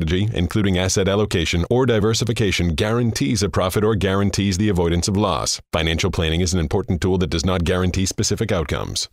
[0.00, 5.60] strategy, including asset allocation or diversification, guarantees a profit or guarantees the avoidance of loss.
[5.72, 9.08] Financial planning is an important tool that does not guarantee specific outcomes.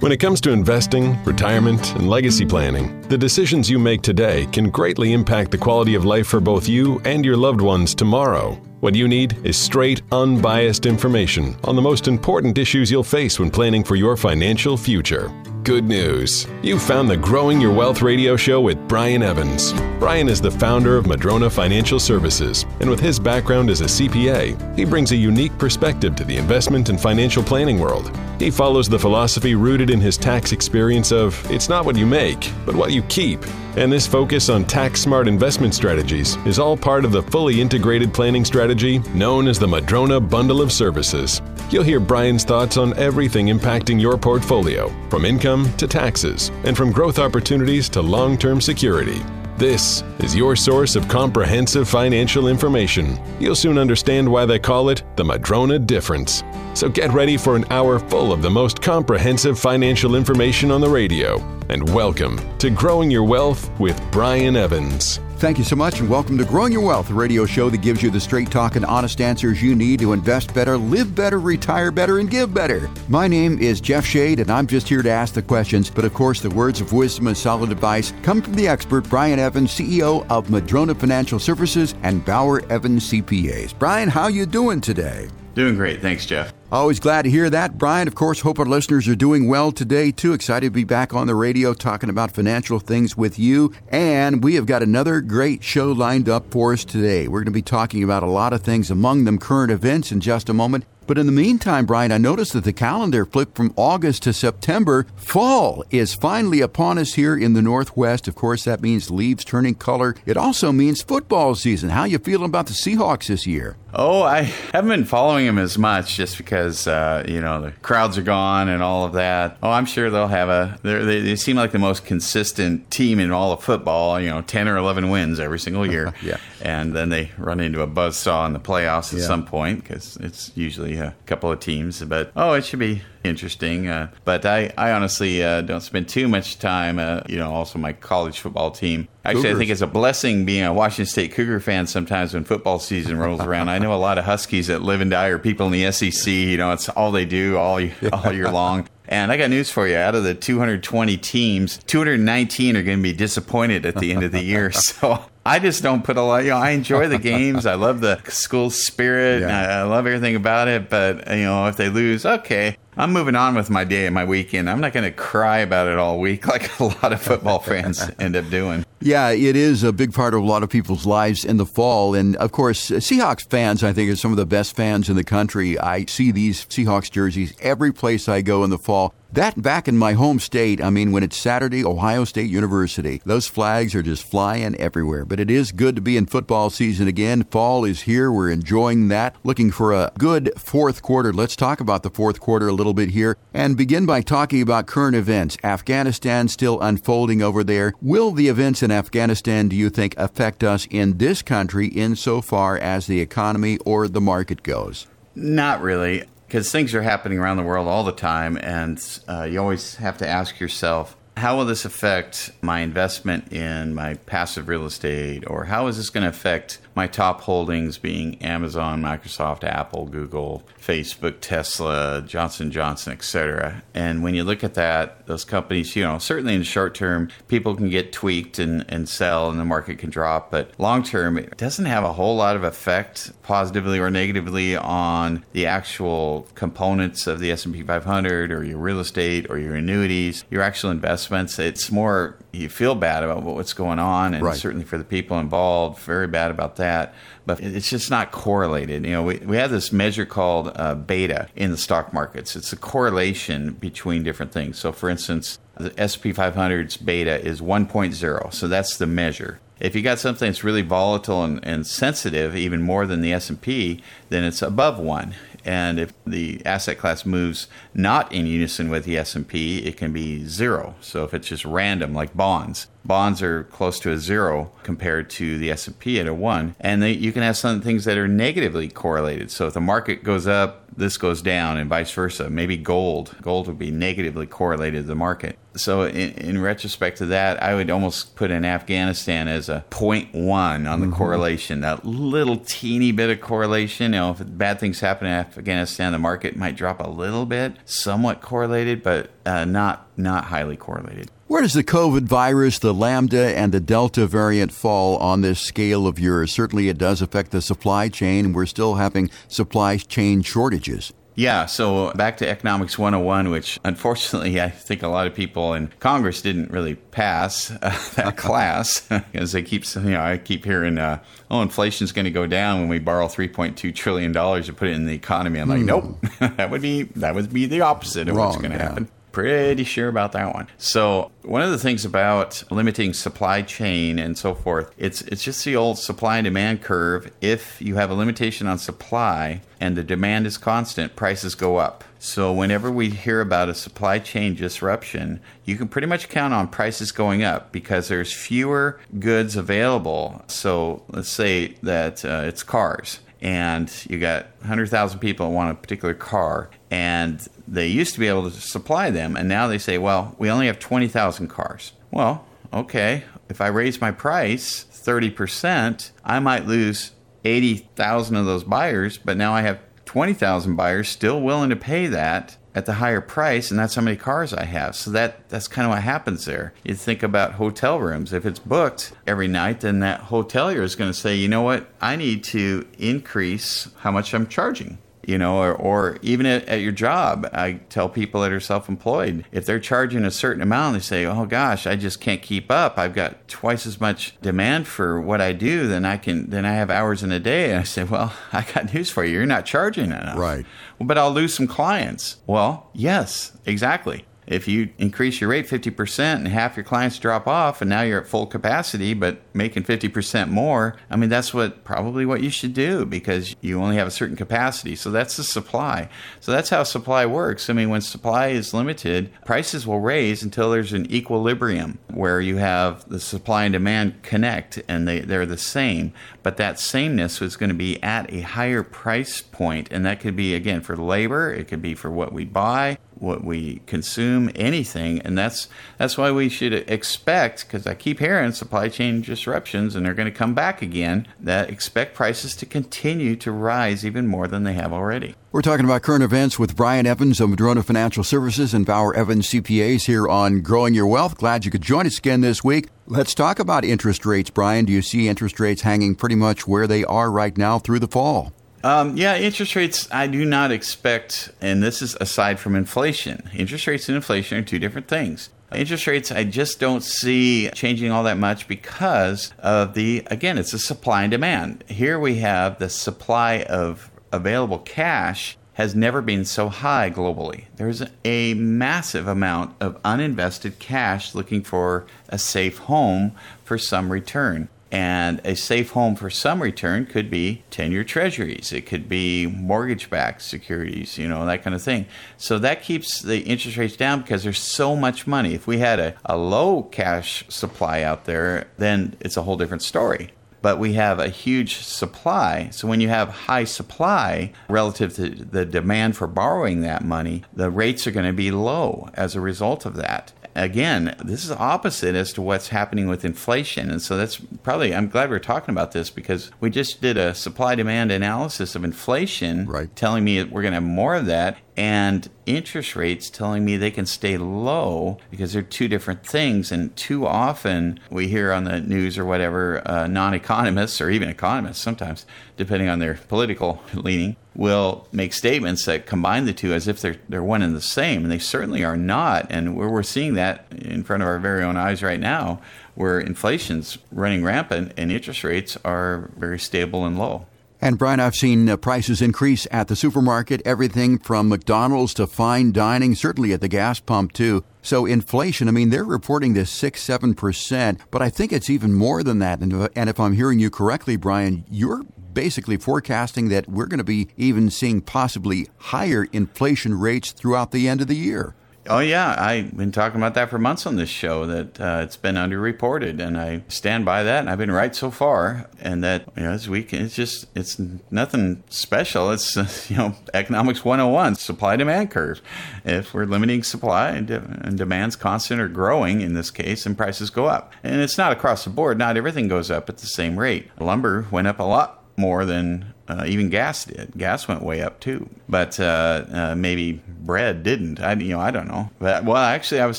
[0.00, 4.70] When it comes to investing, retirement, and legacy planning, the decisions you make today can
[4.70, 8.54] greatly impact the quality of life for both you and your loved ones tomorrow.
[8.80, 13.50] What you need is straight, unbiased information on the most important issues you'll face when
[13.50, 15.30] planning for your financial future.
[15.62, 16.46] Good news.
[16.62, 19.74] You found the Growing Your Wealth radio show with Brian Evans.
[19.98, 24.74] Brian is the founder of Madrona Financial Services, and with his background as a CPA,
[24.74, 28.10] he brings a unique perspective to the investment and financial planning world.
[28.38, 32.50] He follows the philosophy rooted in his tax experience of it's not what you make,
[32.64, 33.44] but what you keep.
[33.76, 38.12] And this focus on tax smart investment strategies is all part of the fully integrated
[38.12, 41.40] planning strategy known as the Madrona Bundle of Services.
[41.70, 46.90] You'll hear Brian's thoughts on everything impacting your portfolio, from income to taxes, and from
[46.90, 49.20] growth opportunities to long term security.
[49.56, 53.20] This is your source of comprehensive financial information.
[53.38, 56.42] You'll soon understand why they call it the Madrona Difference.
[56.80, 60.88] So get ready for an hour full of the most comprehensive financial information on the
[60.88, 61.38] radio.
[61.68, 65.20] And welcome to Growing Your Wealth with Brian Evans.
[65.36, 68.02] Thank you so much, and welcome to Growing Your Wealth, a radio show that gives
[68.02, 71.90] you the straight talk and honest answers you need to invest better, live better, retire
[71.90, 72.88] better, and give better.
[73.10, 75.90] My name is Jeff Shade, and I'm just here to ask the questions.
[75.90, 79.38] But of course, the words of wisdom and solid advice come from the expert, Brian
[79.38, 83.78] Evans, CEO of Madrona Financial Services and Bauer Evans CPAs.
[83.78, 85.28] Brian, how you doing today?
[85.54, 86.00] Doing great.
[86.00, 86.54] Thanks, Jeff.
[86.72, 87.78] Always glad to hear that.
[87.78, 90.32] Brian, of course, hope our listeners are doing well today, too.
[90.32, 93.72] Excited to be back on the radio talking about financial things with you.
[93.88, 97.26] And we have got another great show lined up for us today.
[97.26, 100.20] We're going to be talking about a lot of things, among them current events in
[100.20, 100.84] just a moment.
[101.10, 105.06] But in the meantime, Brian, I noticed that the calendar flipped from August to September.
[105.16, 108.28] Fall is finally upon us here in the Northwest.
[108.28, 110.14] Of course, that means leaves turning color.
[110.24, 111.88] It also means football season.
[111.90, 113.76] How you feeling about the Seahawks this year?
[113.92, 118.16] Oh, I haven't been following them as much just because uh, you know the crowds
[118.16, 119.58] are gone and all of that.
[119.64, 120.78] Oh, I'm sure they'll have a.
[120.84, 124.20] They, they seem like the most consistent team in all of football.
[124.20, 126.14] You know, ten or eleven wins every single year.
[126.22, 129.26] yeah, and then they run into a buzzsaw in the playoffs at Yeah.
[129.26, 132.02] some point because it's usually a couple of teams.
[132.02, 133.88] But oh, it should be interesting.
[133.88, 136.98] Uh, but I, I honestly uh, don't spend too much time.
[136.98, 139.08] Uh, you know, also my college football team.
[139.24, 142.78] Actually, I think it's a blessing being a Washington State Cougar fan sometimes when football
[142.78, 143.68] season rolls around.
[143.68, 146.32] I know a lot of Huskies that live and die are people in the SEC.
[146.32, 147.80] You know, it's all they do all
[148.12, 148.88] all year long.
[149.10, 149.96] And I got news for you.
[149.96, 154.32] Out of the 220 teams, 219 are going to be disappointed at the end of
[154.32, 154.70] the year.
[154.80, 156.44] So I just don't put a lot.
[156.44, 157.64] You know, I enjoy the games.
[157.64, 159.40] I love the school spirit.
[159.40, 159.78] Yeah.
[159.78, 160.88] I, I love everything about it.
[160.88, 164.24] But you know, if they lose, okay, I'm moving on with my day and my
[164.24, 164.68] weekend.
[164.68, 168.08] I'm not going to cry about it all week like a lot of football fans
[168.18, 168.84] end up doing.
[169.02, 172.14] Yeah, it is a big part of a lot of people's lives in the fall.
[172.14, 175.24] And of course, Seahawks fans, I think, are some of the best fans in the
[175.24, 175.78] country.
[175.78, 179.14] I see these Seahawks jerseys every place I go in the fall.
[179.32, 183.46] That back in my home state, I mean, when it's Saturday, Ohio State University, those
[183.46, 185.24] flags are just flying everywhere.
[185.24, 187.44] But it is good to be in football season again.
[187.44, 188.32] Fall is here.
[188.32, 189.36] We're enjoying that.
[189.44, 191.32] Looking for a good fourth quarter.
[191.32, 194.88] Let's talk about the fourth quarter a little bit here and begin by talking about
[194.88, 195.56] current events.
[195.62, 197.92] Afghanistan still unfolding over there.
[198.02, 203.06] Will the events in Afghanistan, do you think, affect us in this country insofar as
[203.06, 205.06] the economy or the market goes?
[205.36, 209.60] Not really, because things are happening around the world all the time, and uh, you
[209.60, 214.84] always have to ask yourself, how will this affect my investment in my passive real
[214.84, 220.06] estate, or how is this going to affect my top holdings, being Amazon, Microsoft, Apple,
[220.06, 223.82] Google, Facebook, Tesla, Johnson Johnson, etc.
[223.94, 227.28] And when you look at that, those companies, you know, certainly in the short term,
[227.48, 231.38] people can get tweaked and, and sell, and the market can drop, but long term,
[231.38, 237.26] it doesn't have a whole lot of effect, positively or negatively, on the actual components
[237.26, 241.58] of the S&P 500 or your real estate or your annuities, your actual investments.
[241.58, 244.56] It's more you feel bad about what's going on, and Right.
[244.56, 247.14] certainly for the people involved, very bad about that.
[247.46, 249.04] But it's just not correlated.
[249.04, 252.56] You know, we, we have this measure called uh, beta in the stock markets.
[252.56, 254.78] It's a correlation between different things.
[254.78, 258.52] So, for instance, the SP 500's beta is 1.0.
[258.52, 259.60] So that's the measure.
[259.80, 264.02] If you got something that's really volatile and, and sensitive, even more than the S&P,
[264.28, 265.34] then it's above 1
[265.70, 270.44] and if the asset class moves not in unison with the S&P, it can be
[270.44, 270.96] zero.
[271.00, 275.58] So if it's just random like bonds, bonds are close to a zero compared to
[275.58, 278.88] the S&P at a 1 and they, you can have some things that are negatively
[278.88, 279.52] correlated.
[279.52, 282.50] So if the market goes up, this goes down and vice versa.
[282.50, 285.58] Maybe gold, gold would be negatively correlated to the market.
[285.76, 290.34] So in, in retrospect to that, I would almost put in Afghanistan as a 0.1
[290.34, 291.14] on the mm-hmm.
[291.14, 294.12] correlation, that little teeny bit of correlation.
[294.12, 297.74] You know, if bad things happen in Afghanistan, the market might drop a little bit,
[297.84, 301.30] somewhat correlated, but uh, not not highly correlated.
[301.50, 306.06] Where does the COVID virus, the Lambda, and the Delta variant fall on this scale
[306.06, 306.52] of yours?
[306.52, 308.52] Certainly, it does affect the supply chain.
[308.52, 311.12] We're still having supply chain shortages.
[311.34, 315.88] Yeah, so back to Economics 101, which unfortunately I think a lot of people in
[315.98, 319.00] Congress didn't really pass uh, that class
[319.32, 321.20] because they keep, you know, I keep hearing, uh,
[321.50, 324.92] oh, inflation's going to go down when we borrow 3.2 trillion dollars to put it
[324.92, 325.58] in the economy.
[325.58, 325.86] I'm like, hmm.
[325.86, 328.84] nope, that would be that would be the opposite of Wrong, what's going to yeah.
[328.84, 330.68] happen pretty sure about that one.
[330.78, 335.64] So one of the things about limiting supply chain and so forth, it's it's just
[335.64, 337.30] the old supply and demand curve.
[337.40, 342.04] If you have a limitation on supply and the demand is constant, prices go up.
[342.18, 346.68] So whenever we hear about a supply chain disruption, you can pretty much count on
[346.68, 350.44] prices going up because there's fewer goods available.
[350.48, 356.14] So let's say that uh, it's cars and you got 100,000 people want a particular
[356.14, 360.34] car, and they used to be able to supply them, and now they say, well,
[360.38, 361.92] we only have 20,000 cars.
[362.10, 367.12] Well, okay, if I raise my price 30%, I might lose
[367.44, 372.56] 80,000 of those buyers, but now I have 20,000 buyers still willing to pay that
[372.74, 374.94] at the higher price and that's how many cars I have.
[374.94, 376.72] So that that's kind of what happens there.
[376.84, 378.32] You think about hotel rooms.
[378.32, 381.88] If it's booked every night, then that hotelier is going to say, "You know what?
[382.00, 386.80] I need to increase how much I'm charging." You know, or, or even at, at,
[386.80, 387.48] your job.
[387.52, 391.26] I tell people that are self employed, if they're charging a certain amount, they say,
[391.26, 392.98] oh gosh, I just can't keep up.
[392.98, 396.72] I've got twice as much demand for what I do than I can, than I
[396.72, 397.70] have hours in a day.
[397.70, 399.38] And I say, well, I got news for you.
[399.38, 400.38] You're not charging enough.
[400.38, 400.64] Right.
[400.98, 402.36] Well, but I'll lose some clients.
[402.46, 407.80] Well, yes, exactly if you increase your rate 50% and half your clients drop off
[407.80, 412.26] and now you're at full capacity but making 50% more i mean that's what probably
[412.26, 414.96] what you should do because you only have a certain capacity.
[414.96, 416.08] So that's the supply.
[416.40, 417.70] So that's how supply works.
[417.70, 422.56] I mean when supply is limited prices will raise until there's an equilibrium where you
[422.56, 426.12] have the supply and demand connect and they, they're the same.
[426.42, 430.36] But that sameness is going to be at a higher price point and that could
[430.36, 435.20] be again for labor it could be for what we buy what we consume, anything,
[435.20, 435.68] and that's
[435.98, 437.66] that's why we should expect.
[437.66, 441.28] Because I keep hearing supply chain disruptions, and they're going to come back again.
[441.38, 445.34] That expect prices to continue to rise even more than they have already.
[445.52, 449.48] We're talking about current events with Brian Evans of Madrona Financial Services and Bauer Evans
[449.48, 451.36] CPAs here on Growing Your Wealth.
[451.36, 452.88] Glad you could join us again this week.
[453.06, 454.84] Let's talk about interest rates, Brian.
[454.84, 458.08] Do you see interest rates hanging pretty much where they are right now through the
[458.08, 458.52] fall?
[458.82, 463.50] Um, yeah, interest rates, I do not expect, and this is aside from inflation.
[463.54, 465.50] Interest rates and inflation are two different things.
[465.74, 470.72] Interest rates, I just don't see changing all that much because of the, again, it's
[470.72, 471.84] a supply and demand.
[471.88, 477.64] Here we have the supply of available cash has never been so high globally.
[477.76, 483.32] There's a massive amount of uninvested cash looking for a safe home
[483.64, 484.68] for some return.
[484.92, 489.46] And a safe home for some return could be 10 year treasuries, it could be
[489.46, 492.06] mortgage backed securities, you know, that kind of thing.
[492.36, 495.54] So that keeps the interest rates down because there's so much money.
[495.54, 499.82] If we had a, a low cash supply out there, then it's a whole different
[499.82, 500.32] story
[500.62, 502.68] but we have a huge supply.
[502.70, 507.70] So when you have high supply relative to the demand for borrowing that money, the
[507.70, 512.14] rates are going to be low as a result of that again, this is opposite
[512.14, 513.90] as to what's happening with inflation.
[513.90, 517.34] And so that's probably, I'm glad we're talking about this because we just did a
[517.34, 519.94] supply demand analysis of inflation, right.
[519.96, 523.90] telling me we're going to have more of that, and interest rates telling me they
[523.90, 526.72] can stay low because they're two different things.
[526.72, 531.28] And too often we hear on the news or whatever, uh, non economists or even
[531.28, 532.26] economists sometimes,
[532.56, 537.16] depending on their political leaning, will make statements that combine the two as if they're
[537.28, 539.46] they're one and the same, and they certainly are not.
[539.50, 542.60] And we're, we're seeing that in front of our very own eyes right now,
[542.94, 547.46] where inflation's running rampant and interest rates are very stable and low.
[547.82, 552.72] And Brian, I've seen uh, prices increase at the supermarket, everything from McDonald's to fine
[552.72, 554.64] dining, certainly at the gas pump too.
[554.82, 558.92] So inflation, I mean, they're reporting this six, seven percent, but I think it's even
[558.92, 559.60] more than that.
[559.60, 562.02] And, and if I'm hearing you correctly, Brian, you're
[562.34, 567.88] basically forecasting that we're going to be even seeing possibly higher inflation rates throughout the
[567.88, 568.54] end of the year.
[568.88, 571.44] Oh yeah, I've been talking about that for months on this show.
[571.46, 574.40] That uh, it's been underreported, and I stand by that.
[574.40, 575.68] And I've been right so far.
[575.80, 577.78] And that you know, this week it's just it's
[578.10, 579.30] nothing special.
[579.30, 579.56] It's
[579.90, 582.40] you know economics 101, supply demand curve.
[582.84, 587.28] If we're limiting supply and, and demand's constant or growing in this case, and prices
[587.28, 587.74] go up.
[587.82, 588.96] And it's not across the board.
[588.96, 590.70] Not everything goes up at the same rate.
[590.80, 594.12] Lumber went up a lot more than uh, even gas did.
[594.16, 598.00] Gas went way up too, but uh, uh, maybe bread didn't.
[598.00, 598.90] I you know I don't know.
[599.00, 599.98] But, well, actually, I was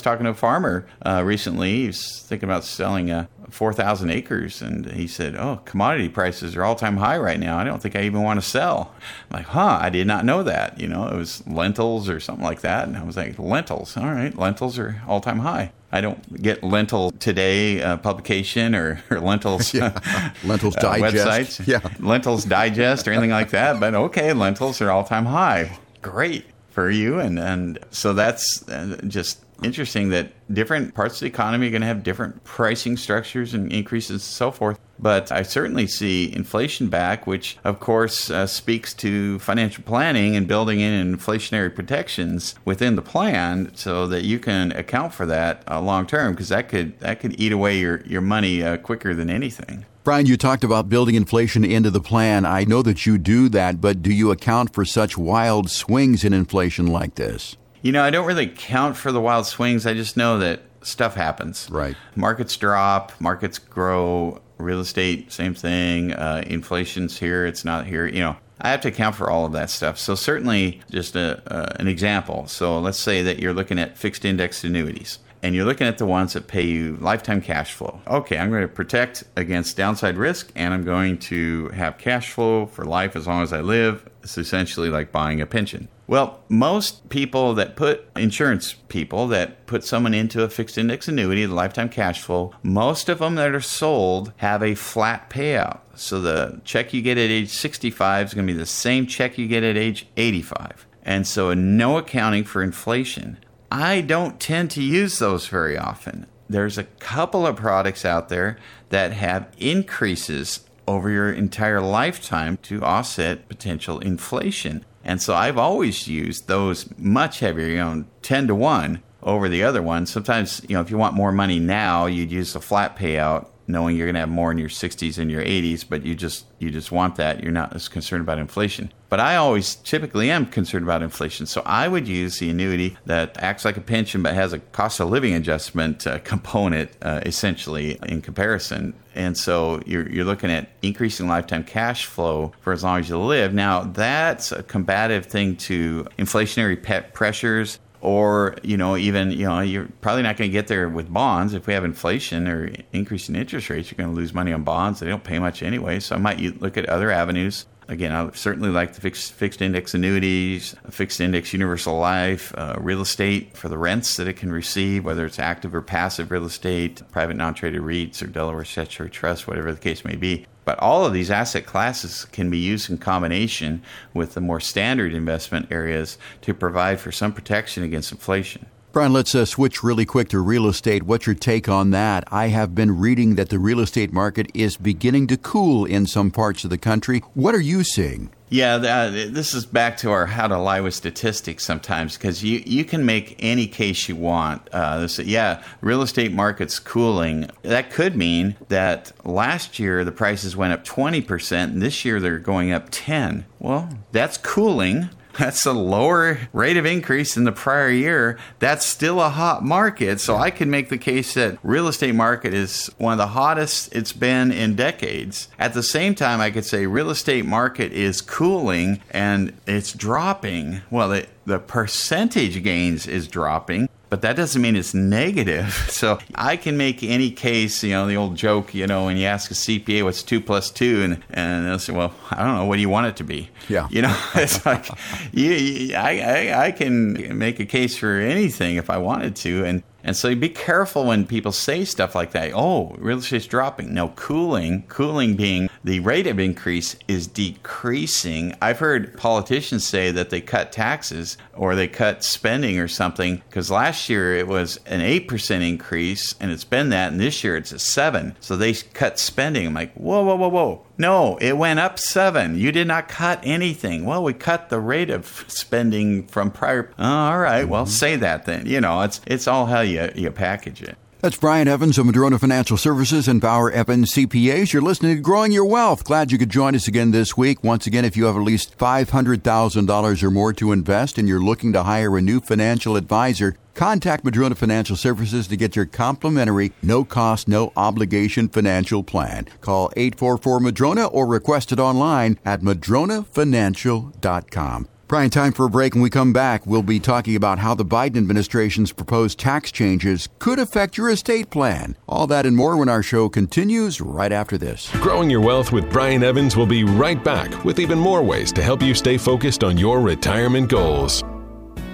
[0.00, 1.84] talking to a farmer uh, recently.
[1.86, 6.64] He's thinking about selling a four thousand acres, and he said, "Oh, commodity prices are
[6.64, 7.58] all time high right now.
[7.58, 8.94] I don't think I even want to sell."
[9.30, 9.78] I'm like, "Huh?
[9.80, 10.80] I did not know that.
[10.80, 13.96] You know, it was lentils or something like that." And I was like, "Lentils?
[13.96, 19.02] All right, lentils are all time high." I don't get Lentil Today uh, publication or,
[19.10, 19.98] or Lentils yeah.
[20.42, 21.60] Lentils uh, Digest.
[21.60, 21.66] websites.
[21.66, 21.80] Yeah.
[22.00, 23.78] Lentils Digest or anything like that.
[23.78, 25.78] But okay, lentils are all time high.
[26.00, 27.20] Great for you.
[27.20, 31.82] And, and so that's uh, just interesting that different parts of the economy are going
[31.82, 34.78] to have different pricing structures and increases and so forth.
[34.98, 40.46] But I certainly see inflation back, which of course uh, speaks to financial planning and
[40.46, 45.80] building in inflationary protections within the plan so that you can account for that uh,
[45.80, 49.28] long term because that could that could eat away your, your money uh, quicker than
[49.28, 49.84] anything.
[50.04, 52.44] Brian, you talked about building inflation into the plan.
[52.44, 56.32] I know that you do that, but do you account for such wild swings in
[56.32, 57.56] inflation like this?
[57.82, 59.86] You know, I don't really count for the wild swings.
[59.86, 61.68] I just know that stuff happens.
[61.70, 61.96] Right.
[62.14, 66.12] Markets drop, markets grow, real estate, same thing.
[66.12, 68.06] Uh, inflation's here, it's not here.
[68.06, 69.98] You know, I have to account for all of that stuff.
[69.98, 72.46] So, certainly, just a, uh, an example.
[72.46, 76.06] So, let's say that you're looking at fixed index annuities and you're looking at the
[76.06, 78.00] ones that pay you lifetime cash flow.
[78.06, 82.66] Okay, I'm going to protect against downside risk and I'm going to have cash flow
[82.66, 84.08] for life as long as I live.
[84.22, 85.88] It's essentially like buying a pension.
[86.06, 91.46] Well, most people that put insurance people that put someone into a fixed index annuity,
[91.46, 95.80] the lifetime cash flow, most of them that are sold have a flat payout.
[95.94, 99.38] So the check you get at age 65 is going to be the same check
[99.38, 100.86] you get at age 85.
[101.02, 103.38] And so no accounting for inflation.
[103.70, 106.26] I don't tend to use those very often.
[106.48, 108.58] There's a couple of products out there
[108.90, 114.84] that have increases over your entire lifetime to offset potential inflation.
[115.04, 119.62] And so I've always used those much heavier, you know, 10 to 1 over the
[119.62, 120.06] other one.
[120.06, 123.96] Sometimes, you know, if you want more money now, you'd use a flat payout knowing
[123.96, 126.70] you're going to have more in your 60s and your 80s, but you just you
[126.70, 127.42] just want that.
[127.42, 128.92] You're not as concerned about inflation.
[129.08, 133.36] But I always typically am concerned about inflation, so I would use the annuity that
[133.38, 137.98] acts like a pension but has a cost of living adjustment uh, component uh, essentially
[138.04, 138.94] in comparison.
[139.14, 143.18] And so you're, you're looking at increasing lifetime cash flow for as long as you
[143.18, 143.52] live.
[143.52, 149.60] Now, that's a combative thing to inflationary pet pressures or you know even you know
[149.60, 151.54] you're probably not going to get there with bonds.
[151.54, 155.00] If we have inflation or increasing interest rates you're going to lose money on bonds.
[155.00, 156.00] They don't pay much anyway.
[156.00, 157.64] So i might look at other avenues.
[157.88, 163.00] Again i certainly like the fixed, fixed index annuities fixed index universal life uh, real
[163.00, 167.02] estate for the rents that it can receive whether it's active or passive real estate
[167.10, 171.12] private non-traded reits or delaware statutory trust whatever the case may be but all of
[171.12, 173.82] these asset classes can be used in combination
[174.14, 178.66] with the more standard investment areas to provide for some protection against inflation.
[178.92, 181.04] Brian, let's uh, switch really quick to real estate.
[181.04, 182.24] What's your take on that?
[182.30, 186.30] I have been reading that the real estate market is beginning to cool in some
[186.30, 187.20] parts of the country.
[187.32, 188.30] What are you seeing?
[188.52, 192.62] Yeah, uh, this is back to our how to lie with statistics sometimes because you,
[192.66, 194.68] you can make any case you want.
[194.74, 197.50] Uh, this, yeah, real estate market's cooling.
[197.62, 202.38] That could mean that last year the prices went up 20% and this year they're
[202.38, 203.46] going up 10.
[203.58, 208.38] Well, that's cooling that's a lower rate of increase than the prior year.
[208.58, 210.20] That's still a hot market.
[210.20, 213.94] So I can make the case that real estate market is one of the hottest
[213.94, 215.48] it's been in decades.
[215.58, 220.82] At the same time, I could say real estate market is cooling and it's dropping.
[220.90, 225.88] Well, the, the percentage gains is dropping but that doesn't mean it's negative.
[226.02, 229.26] So I can make any case, you know, the old joke, you know, when you
[229.26, 232.64] ask a CPA what's two plus two, and, and they'll say, well, I don't know,
[232.64, 233.50] what do you want it to be?
[233.68, 233.86] Yeah.
[233.90, 234.88] You know, it's like,
[235.32, 239.64] you, I, I, I can make a case for anything if I wanted to.
[239.64, 242.52] And And so be careful when people say stuff like that.
[242.54, 243.94] Oh, real estate's dropping.
[243.94, 248.54] No, cooling, cooling being the rate of increase is decreasing.
[248.60, 253.70] I've heard politicians say that they cut taxes or they cut spending or something because
[253.70, 257.72] last year it was an 8% increase and it's been that and this year it's
[257.72, 258.36] a 7.
[258.40, 259.66] So they cut spending.
[259.66, 260.86] I'm like, "Whoa, whoa, whoa, whoa.
[260.98, 262.58] No, it went up 7.
[262.58, 267.04] You did not cut anything." Well, we cut the rate of spending from prior oh,
[267.04, 267.90] all right, well, mm-hmm.
[267.90, 268.66] say that then.
[268.66, 270.96] You know, it's it's all how you you package it.
[271.22, 274.72] That's Brian Evans of Madrona Financial Services and Bauer Evans CPAs.
[274.72, 276.02] You're listening to Growing Your Wealth.
[276.02, 277.62] Glad you could join us again this week.
[277.62, 281.72] Once again, if you have at least $500,000 or more to invest and you're looking
[281.74, 287.04] to hire a new financial advisor, contact Madrona Financial Services to get your complimentary, no
[287.04, 289.46] cost, no obligation financial plan.
[289.60, 294.88] Call 844 Madrona or request it online at madronafinancial.com.
[295.12, 295.92] Brian, time for a break.
[295.92, 300.30] When we come back, we'll be talking about how the Biden administration's proposed tax changes
[300.38, 301.98] could affect your estate plan.
[302.08, 304.90] All that and more when our show continues right after this.
[305.02, 308.62] Growing Your Wealth with Brian Evans will be right back with even more ways to
[308.62, 311.22] help you stay focused on your retirement goals.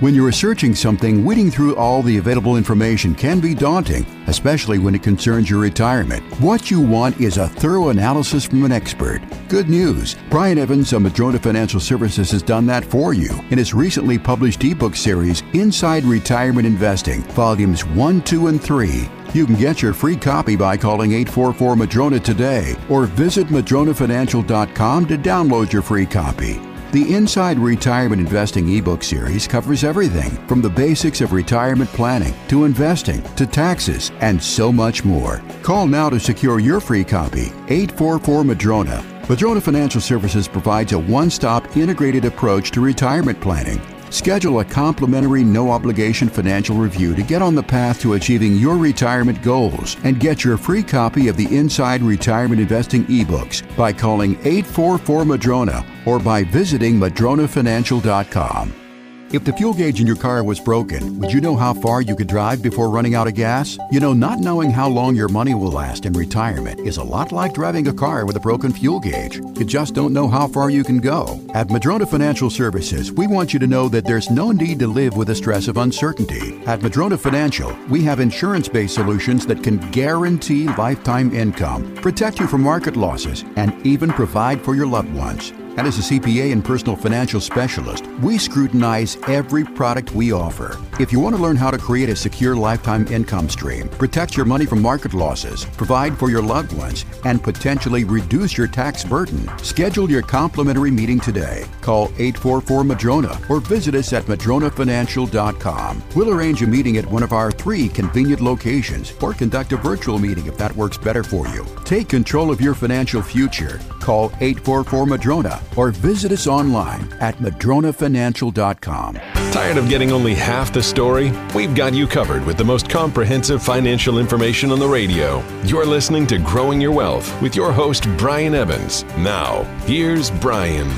[0.00, 4.94] When you're researching something, weeding through all the available information can be daunting, especially when
[4.94, 6.22] it concerns your retirement.
[6.40, 9.20] What you want is a thorough analysis from an expert.
[9.48, 10.14] Good news!
[10.30, 14.62] Brian Evans of Madrona Financial Services has done that for you in his recently published
[14.62, 19.08] ebook series, Inside Retirement Investing, Volumes 1, 2, and 3.
[19.34, 25.18] You can get your free copy by calling 844 Madrona today or visit madronafinancial.com to
[25.18, 26.60] download your free copy.
[26.90, 32.64] The Inside Retirement Investing ebook series covers everything from the basics of retirement planning to
[32.64, 35.42] investing to taxes and so much more.
[35.62, 39.04] Call now to secure your free copy 844 Madrona.
[39.28, 43.82] Madrona Financial Services provides a one stop integrated approach to retirement planning.
[44.10, 48.76] Schedule a complimentary no obligation financial review to get on the path to achieving your
[48.76, 54.32] retirement goals and get your free copy of the Inside Retirement Investing ebooks by calling
[54.44, 58.87] 844 Madrona or by visiting madronafinancial.com.
[59.30, 62.16] If the fuel gauge in your car was broken, would you know how far you
[62.16, 63.76] could drive before running out of gas?
[63.90, 67.30] You know, not knowing how long your money will last in retirement is a lot
[67.30, 69.36] like driving a car with a broken fuel gauge.
[69.36, 71.38] You just don't know how far you can go.
[71.52, 75.14] At Madrona Financial Services, we want you to know that there's no need to live
[75.14, 76.58] with the stress of uncertainty.
[76.64, 82.46] At Madrona Financial, we have insurance based solutions that can guarantee lifetime income, protect you
[82.46, 85.52] from market losses, and even provide for your loved ones.
[85.78, 90.76] And as a CPA and personal financial specialist, we scrutinize every product we offer.
[90.98, 94.44] If you want to learn how to create a secure lifetime income stream, protect your
[94.44, 99.48] money from market losses, provide for your loved ones, and potentially reduce your tax burden,
[99.58, 101.64] schedule your complimentary meeting today.
[101.80, 106.02] Call 844 Madrona or visit us at madronafinancial.com.
[106.16, 110.18] We'll arrange a meeting at one of our three convenient locations or conduct a virtual
[110.18, 111.64] meeting if that works better for you.
[111.84, 113.80] Take control of your financial future.
[114.00, 119.14] Call 844 Madrona or visit us online at madronafinancial.com.
[119.52, 121.32] Tired of getting only half the story?
[121.54, 125.42] We've got you covered with the most comprehensive financial information on the radio.
[125.62, 129.04] You're listening to Growing Your Wealth with your host, Brian Evans.
[129.16, 130.90] Now, here's Brian.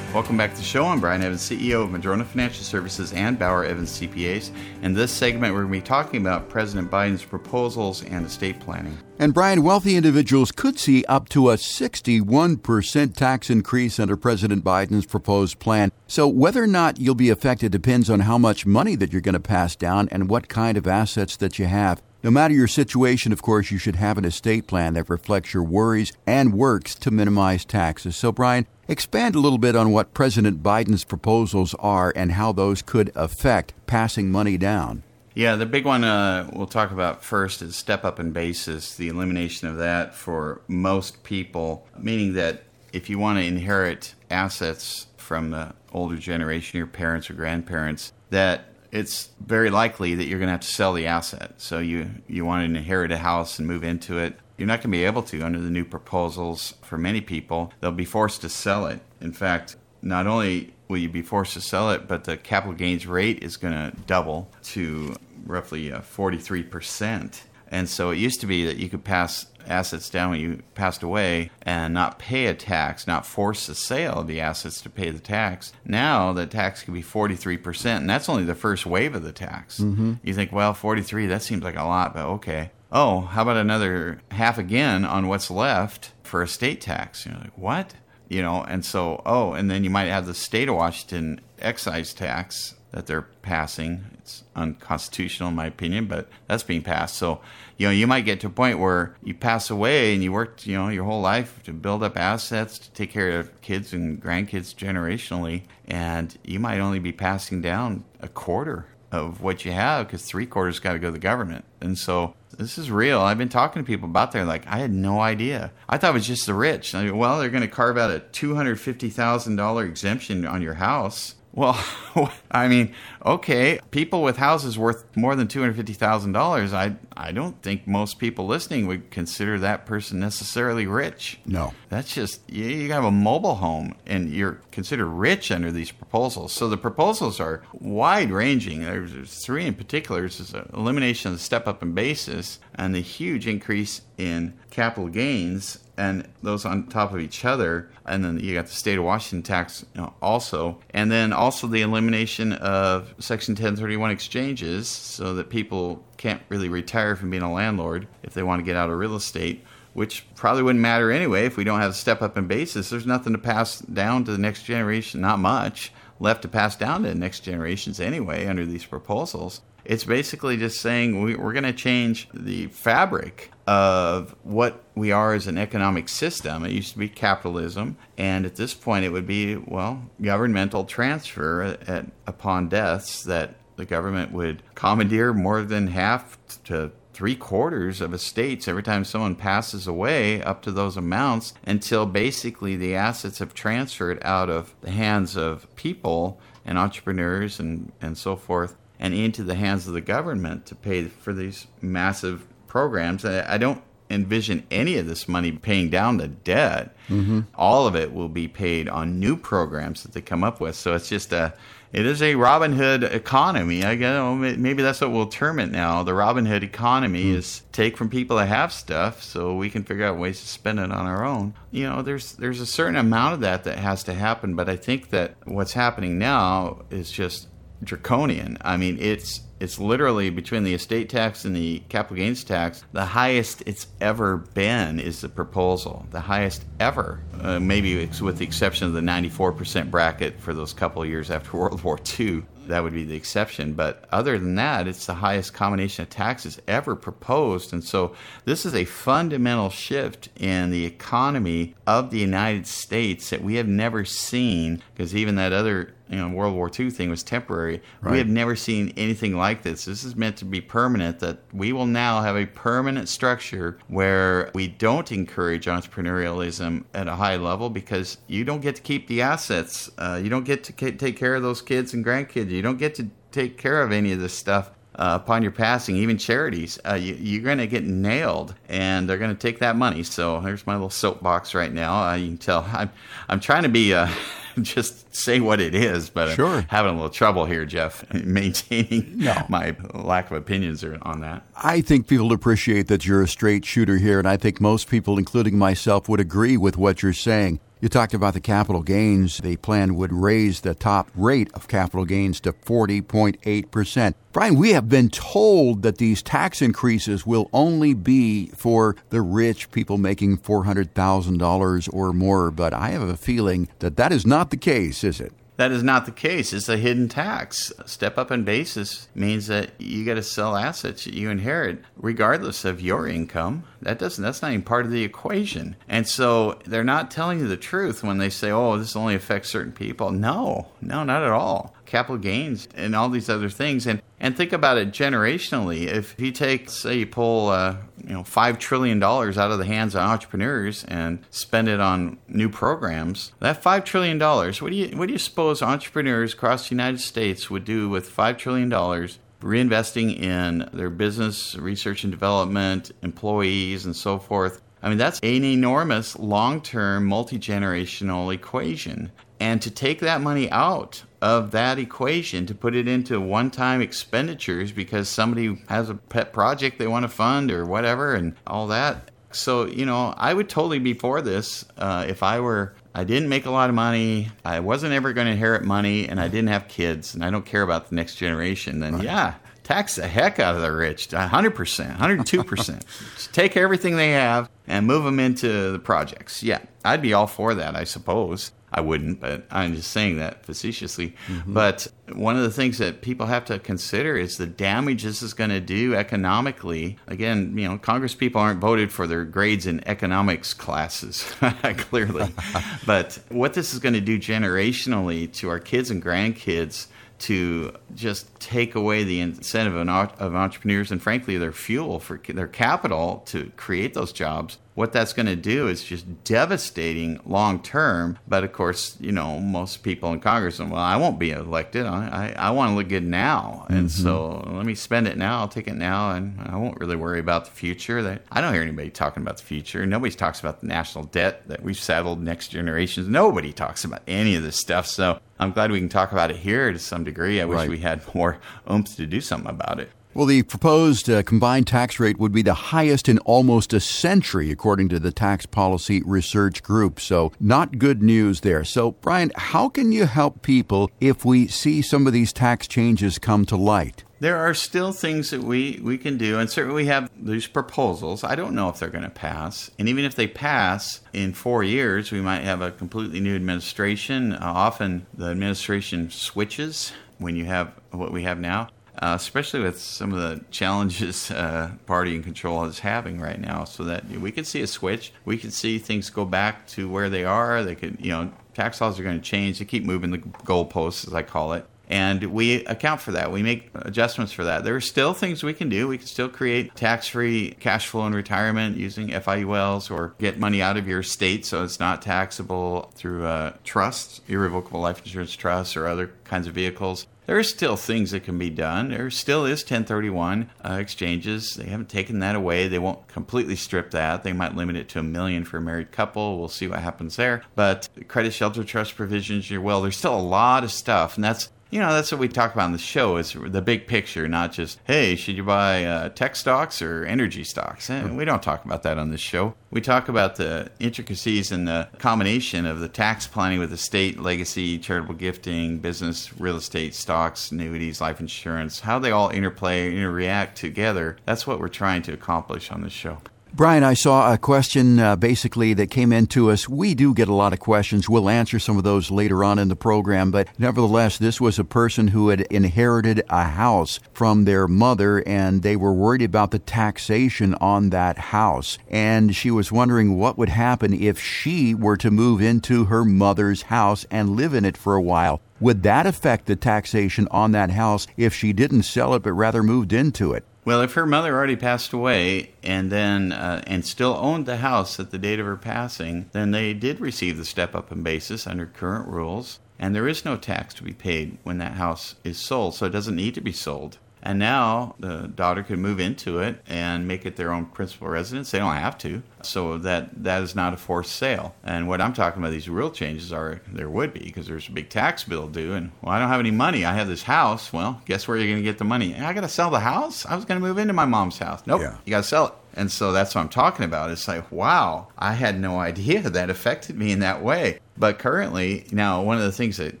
[0.12, 0.84] Welcome back to the show.
[0.84, 4.50] I'm Brian Evans, CEO of Madrona Financial Services and Bauer Evans CPAs.
[4.82, 8.98] In this segment, we're going to be talking about President Biden's proposals and estate planning.
[9.18, 15.06] And Brian, wealthy individuals could see up to a 61% tax increase under President Biden's
[15.06, 15.90] proposed plan.
[16.08, 19.32] So whether or not you'll be affected depends on how much money that you're going
[19.32, 22.02] to pass down and what kind of assets that you have.
[22.22, 25.64] No matter your situation, of course, you should have an estate plan that reflects your
[25.64, 28.14] worries and works to minimize taxes.
[28.14, 32.82] So, Brian, expand a little bit on what President Biden's proposals are and how those
[32.82, 35.02] could affect passing money down.
[35.34, 39.08] Yeah, the big one uh, we'll talk about first is step up in basis, the
[39.08, 45.50] elimination of that for most people, meaning that if you want to inherit assets from
[45.50, 50.52] the older generation, your parents or grandparents, that it's very likely that you're going to
[50.52, 51.54] have to sell the asset.
[51.56, 54.36] So you you want to inherit a house and move into it.
[54.56, 57.72] You're not going to be able to under the new proposals for many people.
[57.80, 59.00] They'll be forced to sell it.
[59.20, 63.06] In fact, not only will you be forced to sell it, but the capital gains
[63.06, 67.40] rate is going to double to roughly uh, 43%.
[67.70, 71.02] And so it used to be that you could pass assets down when you passed
[71.02, 75.10] away and not pay a tax, not force the sale of the assets to pay
[75.10, 75.72] the tax.
[75.84, 79.80] Now the tax could be 43%, and that's only the first wave of the tax.
[79.80, 80.14] Mm-hmm.
[80.22, 82.70] You think, well, 43, that seems like a lot, but okay.
[82.94, 87.24] Oh, how about another half again on what's left for estate tax?
[87.24, 87.94] You're like, what?
[88.32, 92.14] you know, and so, oh, and then you might have the state of Washington excise
[92.14, 94.04] tax that they're passing.
[94.14, 97.16] It's unconstitutional, in my opinion, but that's being passed.
[97.16, 97.42] So,
[97.76, 100.66] you know, you might get to a point where you pass away and you worked,
[100.66, 104.22] you know, your whole life to build up assets to take care of kids and
[104.22, 110.06] grandkids generationally, and you might only be passing down a quarter of what you have
[110.06, 111.66] because three quarters got to go to the government.
[111.82, 113.20] And so this is real.
[113.20, 115.72] I've been talking to people about there, like I had no idea.
[115.88, 116.94] I thought it was just the rich.
[116.94, 120.46] I mean, well, they're going to carve out a two hundred fifty thousand dollar exemption
[120.46, 121.78] on your house well,
[122.50, 126.72] I mean, okay, people with houses worth more than two hundred fifty thousand dollars.
[126.72, 131.40] I I don't think most people listening would consider that person necessarily rich.
[131.44, 135.92] No, that's just you, you have a mobile home and you're considered rich under these
[135.92, 136.52] proposals.
[136.52, 138.82] So the proposals are wide ranging.
[138.82, 143.00] There's, there's three in particular: is elimination of the step up in basis and the
[143.00, 147.90] huge increase in capital gains and those on top of each other.
[148.06, 150.78] And then you got the state of Washington tax you know, also.
[150.90, 157.16] And then also the elimination of Section 1031 exchanges so that people can't really retire
[157.16, 159.64] from being a landlord if they want to get out of real estate.
[159.94, 162.88] Which probably wouldn't matter anyway if we don't have a step up in basis.
[162.88, 167.02] There's nothing to pass down to the next generation, not much left to pass down
[167.02, 169.60] to the next generations anyway under these proposals.
[169.84, 175.34] It's basically just saying we, are going to change the fabric of what we are
[175.34, 176.64] as an economic system.
[176.64, 181.76] It used to be capitalism, and at this point, it would be, well, governmental transfer
[181.86, 188.14] at, upon deaths that the government would commandeer more than half to three quarters of
[188.14, 193.54] estates every time someone passes away up to those amounts until basically the assets have
[193.54, 199.42] transferred out of the hands of people and entrepreneurs and, and so forth and into
[199.42, 203.22] the hands of the government to pay for these massive programs.
[203.26, 206.96] I don't envision any of this money paying down the debt.
[207.10, 207.40] Mm-hmm.
[207.54, 210.74] All of it will be paid on new programs that they come up with.
[210.74, 211.52] So it's just a,
[211.92, 213.84] it is a Robin Hood economy.
[213.84, 216.02] I guess maybe that's what we'll term it now.
[216.02, 217.36] The Robin Hood economy mm.
[217.36, 220.80] is take from people that have stuff, so we can figure out ways to spend
[220.80, 221.52] it on our own.
[221.70, 224.76] You know, there's there's a certain amount of that that has to happen, but I
[224.76, 227.48] think that what's happening now is just
[227.84, 228.56] draconian.
[228.62, 233.04] I mean, it's it's literally between the estate tax and the capital gains tax, the
[233.04, 237.20] highest it's ever been is the proposal, the highest ever.
[237.40, 241.56] Uh, maybe with the exception of the 94% bracket for those couple of years after
[241.56, 243.72] World War II that would be the exception.
[243.74, 247.72] But other than that, it's the highest combination of taxes ever proposed.
[247.72, 253.42] And so this is a fundamental shift in the economy of the United States that
[253.42, 257.22] we have never seen, because even that other you know, World War II thing was
[257.22, 257.82] temporary.
[258.00, 258.12] Right.
[258.12, 259.86] We have never seen anything like this.
[259.86, 264.50] This is meant to be permanent, that we will now have a permanent structure where
[264.54, 269.22] we don't encourage entrepreneurialism at a high level because you don't get to keep the
[269.22, 269.90] assets.
[269.98, 272.50] Uh, you don't get to take care of those kids and grandkids.
[272.50, 274.70] You don't get to take care of any of this stuff.
[274.94, 279.16] Uh, upon your passing, even charities, uh, you, are going to get nailed, and they're
[279.16, 280.02] going to take that money.
[280.02, 282.08] So here's my little soapbox right now.
[282.10, 282.90] Uh, you can tell I'm
[283.26, 284.08] I'm trying to be uh,
[284.62, 286.56] just say what it is, but sure.
[286.56, 289.44] I'm having a little trouble here, Jeff, maintaining no.
[289.48, 291.44] my lack of opinions on that.
[291.56, 295.18] I think people appreciate that you're a straight shooter here, and I think most people,
[295.18, 297.60] including myself, would agree with what you're saying.
[297.82, 299.38] You talked about the capital gains.
[299.38, 304.14] The plan would raise the top rate of capital gains to 40.8%.
[304.32, 309.72] Brian, we have been told that these tax increases will only be for the rich
[309.72, 314.56] people making $400,000 or more, but I have a feeling that that is not the
[314.56, 315.32] case, is it?
[315.56, 316.52] That is not the case.
[316.52, 317.72] It's a hidden tax.
[317.84, 322.64] Step up in basis means that you got to sell assets that you inherit regardless
[322.64, 323.64] of your income.
[323.82, 325.76] That doesn't that's not even part of the equation.
[325.88, 329.50] And so they're not telling you the truth when they say, "Oh, this only affects
[329.50, 330.68] certain people." No.
[330.80, 333.86] No, not at all capital gains and all these other things.
[333.86, 335.86] And and think about it generationally.
[335.86, 339.66] If you take, say, you pull, uh, you know, five trillion dollars out of the
[339.66, 344.76] hands of entrepreneurs and spend it on new programs, that five trillion dollars, what do
[344.76, 348.68] you what do you suppose entrepreneurs across the United States would do with five trillion
[348.68, 349.18] dollars?
[349.40, 354.62] Reinvesting in their business, research and development, employees, and so forth.
[354.80, 359.10] I mean, that's an enormous long term, multi generational equation.
[359.40, 363.80] And to take that money out of that equation, to put it into one time
[363.80, 368.66] expenditures because somebody has a pet project they want to fund or whatever and all
[368.66, 369.10] that.
[369.30, 373.28] So, you know, I would totally be for this uh, if I were I didn't
[373.28, 374.28] make a lot of money.
[374.44, 377.46] I wasn't ever going to inherit money, and I didn't have kids, and I don't
[377.46, 378.80] care about the next generation.
[378.80, 379.04] Then, right.
[379.04, 382.82] yeah, tax the heck out of the rich 100%, 102%.
[383.14, 386.42] Just take everything they have and move them into the projects.
[386.42, 388.52] Yeah, I'd be all for that, I suppose.
[388.74, 391.14] I wouldn't, but I'm just saying that facetiously.
[391.28, 391.52] Mm-hmm.
[391.52, 395.34] But one of the things that people have to consider is the damage this is
[395.34, 396.98] going to do economically.
[397.06, 401.34] Again, you know, Congress people aren't voted for their grades in economics classes,
[401.76, 402.32] clearly.
[402.86, 406.86] but what this is going to do generationally to our kids and grandkids
[407.18, 413.22] to just take away the incentive of entrepreneurs and frankly their fuel for their capital
[413.26, 418.42] to create those jobs what that's going to do is just devastating long term but
[418.42, 421.86] of course you know most people in congress and well i won't be elected.
[421.86, 423.66] I, I, I want to look good now.
[423.68, 424.02] And mm-hmm.
[424.02, 425.40] so let me spend it now.
[425.40, 428.02] I'll take it now and i won't really worry about the future.
[428.02, 429.84] That i don't hear anybody talking about the future.
[429.86, 433.08] Nobody talks about the national debt that we've settled next generations.
[433.08, 434.86] Nobody talks about any of this stuff.
[434.86, 437.40] So I'm glad we can talk about it here to some degree.
[437.40, 437.68] I wish right.
[437.68, 438.31] we had more
[438.70, 439.90] oomph to do something about it.
[440.14, 444.50] Well, the proposed uh, combined tax rate would be the highest in almost a century,
[444.50, 447.00] according to the Tax Policy Research Group.
[447.00, 448.62] So, not good news there.
[448.62, 453.18] So, Brian, how can you help people if we see some of these tax changes
[453.18, 454.04] come to light?
[454.20, 458.22] There are still things that we, we can do, and certainly we have these proposals.
[458.22, 459.70] I don't know if they're going to pass.
[459.78, 464.34] And even if they pass in four years, we might have a completely new administration.
[464.34, 466.92] Uh, often the administration switches
[467.22, 468.68] when you have what we have now
[469.00, 473.64] uh, especially with some of the challenges uh, party in control is having right now.
[473.64, 475.12] So that we could see a switch.
[475.24, 477.62] We could see things go back to where they are.
[477.62, 479.58] They could, you know, tax laws are going to change.
[479.58, 481.66] They keep moving the goalposts, as I call it.
[481.88, 483.30] And we account for that.
[483.30, 484.64] We make adjustments for that.
[484.64, 485.88] There are still things we can do.
[485.88, 490.62] We can still create tax free cash flow in retirement using FIULs or get money
[490.62, 495.76] out of your estate so it's not taxable through uh, trusts, irrevocable life insurance trusts,
[495.76, 498.90] or other kinds of vehicles there are still things that can be done.
[498.90, 501.54] There still is 1031 uh, exchanges.
[501.54, 502.68] They haven't taken that away.
[502.68, 504.22] They won't completely strip that.
[504.22, 506.38] They might limit it to a million for a married couple.
[506.38, 507.42] We'll see what happens there.
[507.54, 511.50] But credit shelter trust provisions, you're well, there's still a lot of stuff, and that's
[511.72, 514.52] you know that's what we talk about in the show is the big picture not
[514.52, 517.88] just hey should you buy uh, tech stocks or energy stocks?
[517.90, 519.54] And eh, we don't talk about that on this show.
[519.70, 524.20] We talk about the intricacies and the combination of the tax planning with the state
[524.20, 529.96] legacy charitable gifting business real estate stocks annuities life insurance how they all interplay and
[529.96, 531.16] interreact together.
[531.24, 533.18] That's what we're trying to accomplish on this show
[533.54, 536.70] Brian, I saw a question uh, basically that came into us.
[536.70, 538.08] We do get a lot of questions.
[538.08, 541.64] We'll answer some of those later on in the program, but nevertheless, this was a
[541.64, 546.58] person who had inherited a house from their mother and they were worried about the
[546.58, 548.78] taxation on that house.
[548.88, 553.62] And she was wondering what would happen if she were to move into her mother's
[553.62, 555.42] house and live in it for a while.
[555.60, 559.62] Would that affect the taxation on that house if she didn't sell it but rather
[559.62, 560.46] moved into it?
[560.64, 565.00] Well, if her mother already passed away and then uh, and still owned the house
[565.00, 568.46] at the date of her passing, then they did receive the step up in basis
[568.46, 572.38] under current rules, and there is no tax to be paid when that house is
[572.38, 573.98] sold, so it doesn't need to be sold.
[574.22, 578.50] And now the daughter can move into it and make it their own principal residence.
[578.50, 579.22] They don't have to.
[579.42, 581.54] So that that is not a forced sale.
[581.64, 584.72] And what I'm talking about, these real changes are there would be because there's a
[584.72, 585.74] big tax bill due.
[585.74, 586.84] And well, I don't have any money.
[586.84, 587.72] I have this house.
[587.72, 589.16] Well, guess where you're going to get the money?
[589.16, 590.24] I got to sell the house.
[590.24, 591.62] I was going to move into my mom's house.
[591.66, 591.96] Nope, yeah.
[592.04, 592.54] you got to sell it.
[592.74, 594.10] And so that's what I'm talking about.
[594.10, 597.80] It's like, wow, I had no idea that affected me in that way.
[597.96, 600.00] But currently, now, one of the things that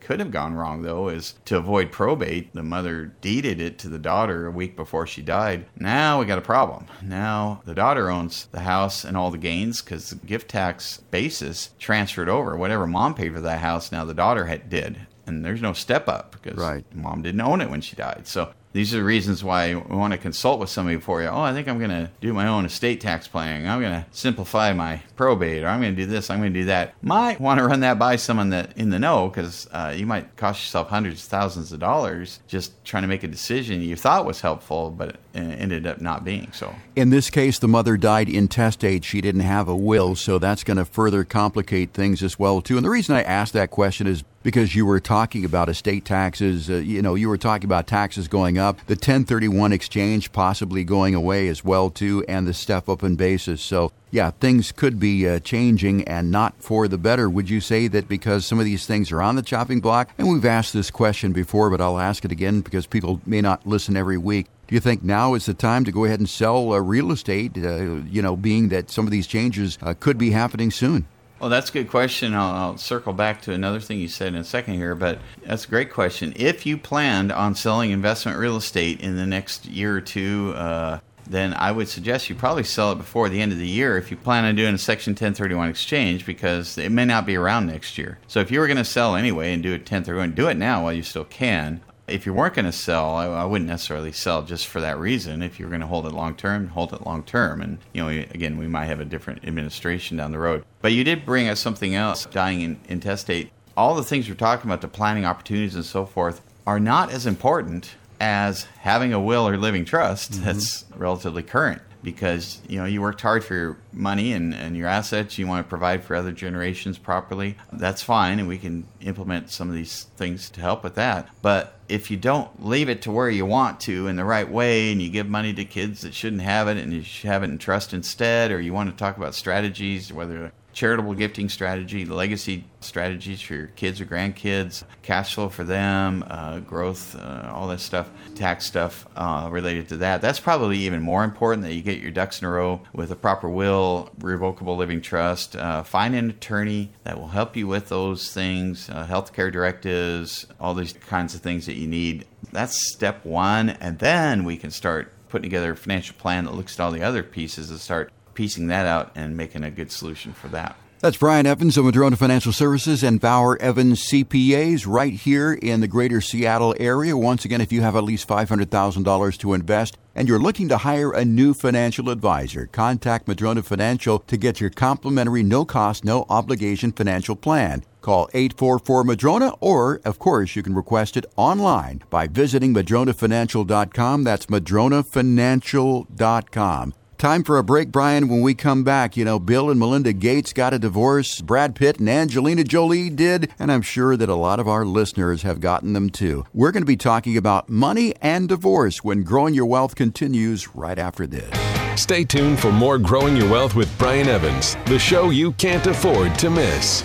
[0.00, 3.98] could have gone wrong, though, is to avoid probate, the mother deeded it to the
[3.98, 5.66] daughter a week before she died.
[5.76, 6.86] Now we got a problem.
[7.02, 11.70] Now the daughter owns the house and all the gains because the gift tax basis
[11.78, 12.56] transferred over.
[12.56, 15.06] Whatever mom paid for that house, now the daughter had, did.
[15.26, 16.84] And there's no step up because right.
[16.94, 18.26] mom didn't own it when she died.
[18.26, 21.28] So these are the reasons why I want to consult with somebody before you.
[21.28, 23.68] Oh, I think I'm going to do my own estate tax planning.
[23.68, 26.30] I'm going to simplify my probate, or I'm going to do this.
[26.30, 26.94] I'm going to do that.
[27.02, 30.36] Might want to run that by someone that in the know, because uh, you might
[30.36, 34.24] cost yourself hundreds of thousands of dollars just trying to make a decision you thought
[34.24, 36.50] was helpful, but ended up not being.
[36.52, 39.04] So, in this case, the mother died intestate.
[39.04, 42.76] She didn't have a will, so that's going to further complicate things as well too.
[42.76, 46.68] And the reason I asked that question is because you were talking about estate taxes.
[46.68, 51.14] Uh, you know, you were talking about taxes going up, the 1031 exchange possibly going
[51.14, 53.60] away as well too, and the step up in basis.
[53.60, 57.30] So yeah, things could be uh, changing and not for the better.
[57.30, 60.10] Would you say that because some of these things are on the chopping block?
[60.18, 63.66] And we've asked this question before, but I'll ask it again because people may not
[63.66, 64.48] listen every week.
[64.72, 67.58] Do you think now is the time to go ahead and sell uh, real estate,
[67.58, 67.76] uh,
[68.08, 71.04] you know, being that some of these changes uh, could be happening soon?
[71.40, 72.32] Well, that's a good question.
[72.32, 75.66] I'll, I'll, circle back to another thing you said in a second here, but that's
[75.66, 76.32] a great question.
[76.36, 81.00] If you planned on selling investment real estate in the next year or two, uh,
[81.28, 84.10] then I would suggest you probably sell it before the end of the year if
[84.10, 87.98] you plan on doing a Section 1031 exchange because it may not be around next
[87.98, 88.18] year.
[88.26, 90.84] So if you were going to sell anyway and do a 1031, do it now
[90.84, 94.42] while you still can if you weren't going to sell, I, I, wouldn't necessarily sell
[94.42, 95.42] just for that reason.
[95.42, 97.60] If you're going to hold it long term, hold it long term.
[97.60, 100.64] And, you know, again, we might have a different administration down the road.
[100.80, 103.50] But you did bring us something else dying in, intestate.
[103.76, 107.26] All the things we're talking about, the planning opportunities and so forth, are not as
[107.26, 110.44] important as having a will or living trust mm-hmm.
[110.44, 114.88] that's relatively current because you know you worked hard for your money and, and your
[114.88, 115.38] assets.
[115.38, 117.56] You want to provide for other generations properly.
[117.72, 121.28] That's fine and we can implement some of these things to help with that.
[121.42, 124.90] But if you don't leave it to where you want to in the right way
[124.92, 127.50] and you give money to kids that shouldn't have it and you should have it
[127.50, 132.64] in trust instead or you want to talk about strategies whether charitable gifting strategy, legacy
[132.80, 137.80] strategies for your kids or grandkids, cash flow for them, uh, growth, uh, all that
[137.80, 140.20] stuff, tax stuff uh, related to that.
[140.20, 143.16] That's probably even more important that you get your ducks in a row with a
[143.16, 145.56] proper will, revocable living trust.
[145.56, 150.74] Uh, find an attorney that will help you with those things, uh, healthcare directives, all
[150.74, 152.26] these kinds of things that you need.
[152.52, 156.78] That's step one, and then we can start putting together a financial plan that looks
[156.78, 160.32] at all the other pieces and start piecing that out and making a good solution
[160.32, 160.76] for that.
[161.02, 165.88] That's Brian Evans of Madrona Financial Services and Bauer Evans CPAs right here in the
[165.88, 167.16] greater Seattle area.
[167.16, 171.10] Once again, if you have at least $500,000 to invest and you're looking to hire
[171.10, 176.92] a new financial advisor, contact Madrona Financial to get your complimentary, no cost, no obligation
[176.92, 177.82] financial plan.
[178.00, 184.22] Call 844 Madrona, or, of course, you can request it online by visiting madronafinancial.com.
[184.22, 186.94] That's madronafinancial.com.
[187.22, 188.26] Time for a break, Brian.
[188.26, 192.00] When we come back, you know, Bill and Melinda Gates got a divorce, Brad Pitt
[192.00, 195.92] and Angelina Jolie did, and I'm sure that a lot of our listeners have gotten
[195.92, 196.44] them too.
[196.52, 200.98] We're going to be talking about money and divorce when Growing Your Wealth continues right
[200.98, 201.48] after this.
[201.94, 206.36] Stay tuned for more Growing Your Wealth with Brian Evans, the show you can't afford
[206.40, 207.02] to miss.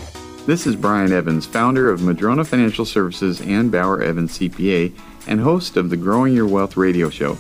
[0.48, 5.78] This is Brian Evans, founder of Madrona Financial Services and Bauer Evans CPA, and host
[5.78, 7.38] of the Growing Your Wealth radio show.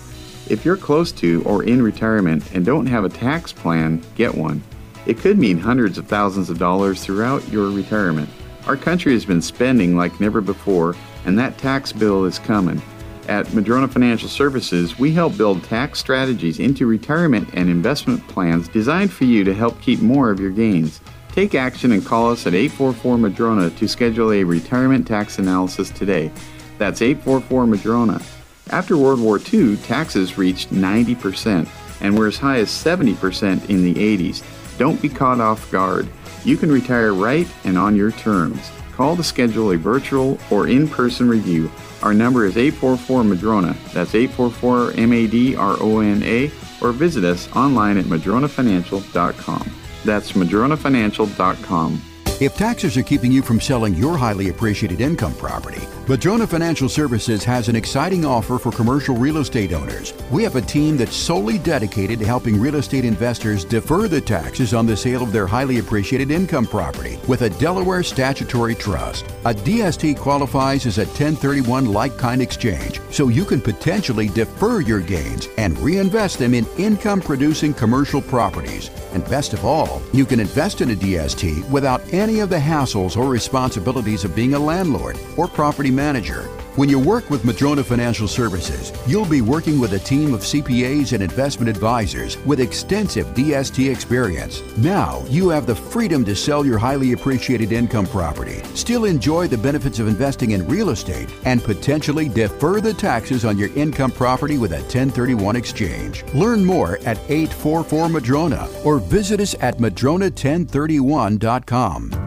[0.50, 4.64] If you're close to or in retirement and don't have a tax plan, get one.
[5.06, 8.30] It could mean hundreds of thousands of dollars throughout your retirement.
[8.66, 12.82] Our country has been spending like never before, and that tax bill is coming.
[13.28, 19.12] At Madrona Financial Services, we help build tax strategies into retirement and investment plans designed
[19.12, 21.02] for you to help keep more of your gains.
[21.34, 26.32] Take action and call us at 844 Madrona to schedule a retirement tax analysis today.
[26.78, 28.22] That's 844 Madrona.
[28.69, 31.67] After World War II, taxes reached 90%
[32.01, 34.43] and were as high as 70% in the 80s.
[34.77, 36.08] Don't be caught off guard.
[36.43, 38.71] You can retire right and on your terms.
[38.93, 41.71] Call to schedule a virtual or in person review.
[42.03, 43.75] Our number is 844 Madrona.
[43.93, 46.51] That's 844 M A D R O N A,
[46.82, 49.71] or visit us online at madronafinancial.com.
[50.06, 52.01] That's madronafinancial.com.
[52.39, 57.43] If taxes are keeping you from selling your highly appreciated income property, Madrona Financial Services
[57.43, 60.13] has an exciting offer for commercial real estate owners.
[60.30, 64.76] We have a team that's solely dedicated to helping real estate investors defer the taxes
[64.76, 69.26] on the sale of their highly appreciated income property with a Delaware statutory trust.
[69.45, 75.02] A DST qualifies as a 1031 like kind exchange, so you can potentially defer your
[75.02, 78.91] gains and reinvest them in income producing commercial properties.
[79.13, 83.16] And best of all, you can invest in a DST without any of the hassles
[83.16, 86.50] or responsibilities of being a landlord or property manager.
[86.78, 91.13] When you work with Madrona Financial Services, you'll be working with a team of CPAs
[91.13, 94.62] and investment advisors with extensive DST experience.
[94.78, 99.58] Now you have the freedom to sell your highly appreciated income property, still enjoy the
[99.58, 104.60] benefits of investing in real estate, and potentially defer the taxes on your income property
[104.60, 106.24] with a 1031 exchange.
[106.36, 112.27] Learn more at 844 Madrona or visit us at madrona1031.com.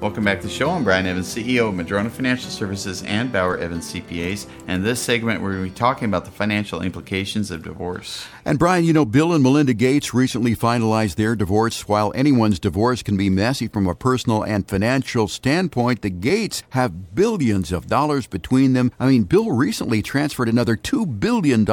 [0.00, 0.70] Welcome back to the show.
[0.70, 4.46] I'm Brian Evans, CEO of Madrona Financial Services and Bauer Evans CPAs.
[4.66, 8.26] And this segment, we're going to be talking about the financial implications of divorce.
[8.46, 11.86] And Brian, you know, Bill and Melinda Gates recently finalized their divorce.
[11.86, 17.14] While anyone's divorce can be messy from a personal and financial standpoint, the Gates have
[17.14, 18.92] billions of dollars between them.
[18.98, 21.66] I mean, Bill recently transferred another $2 billion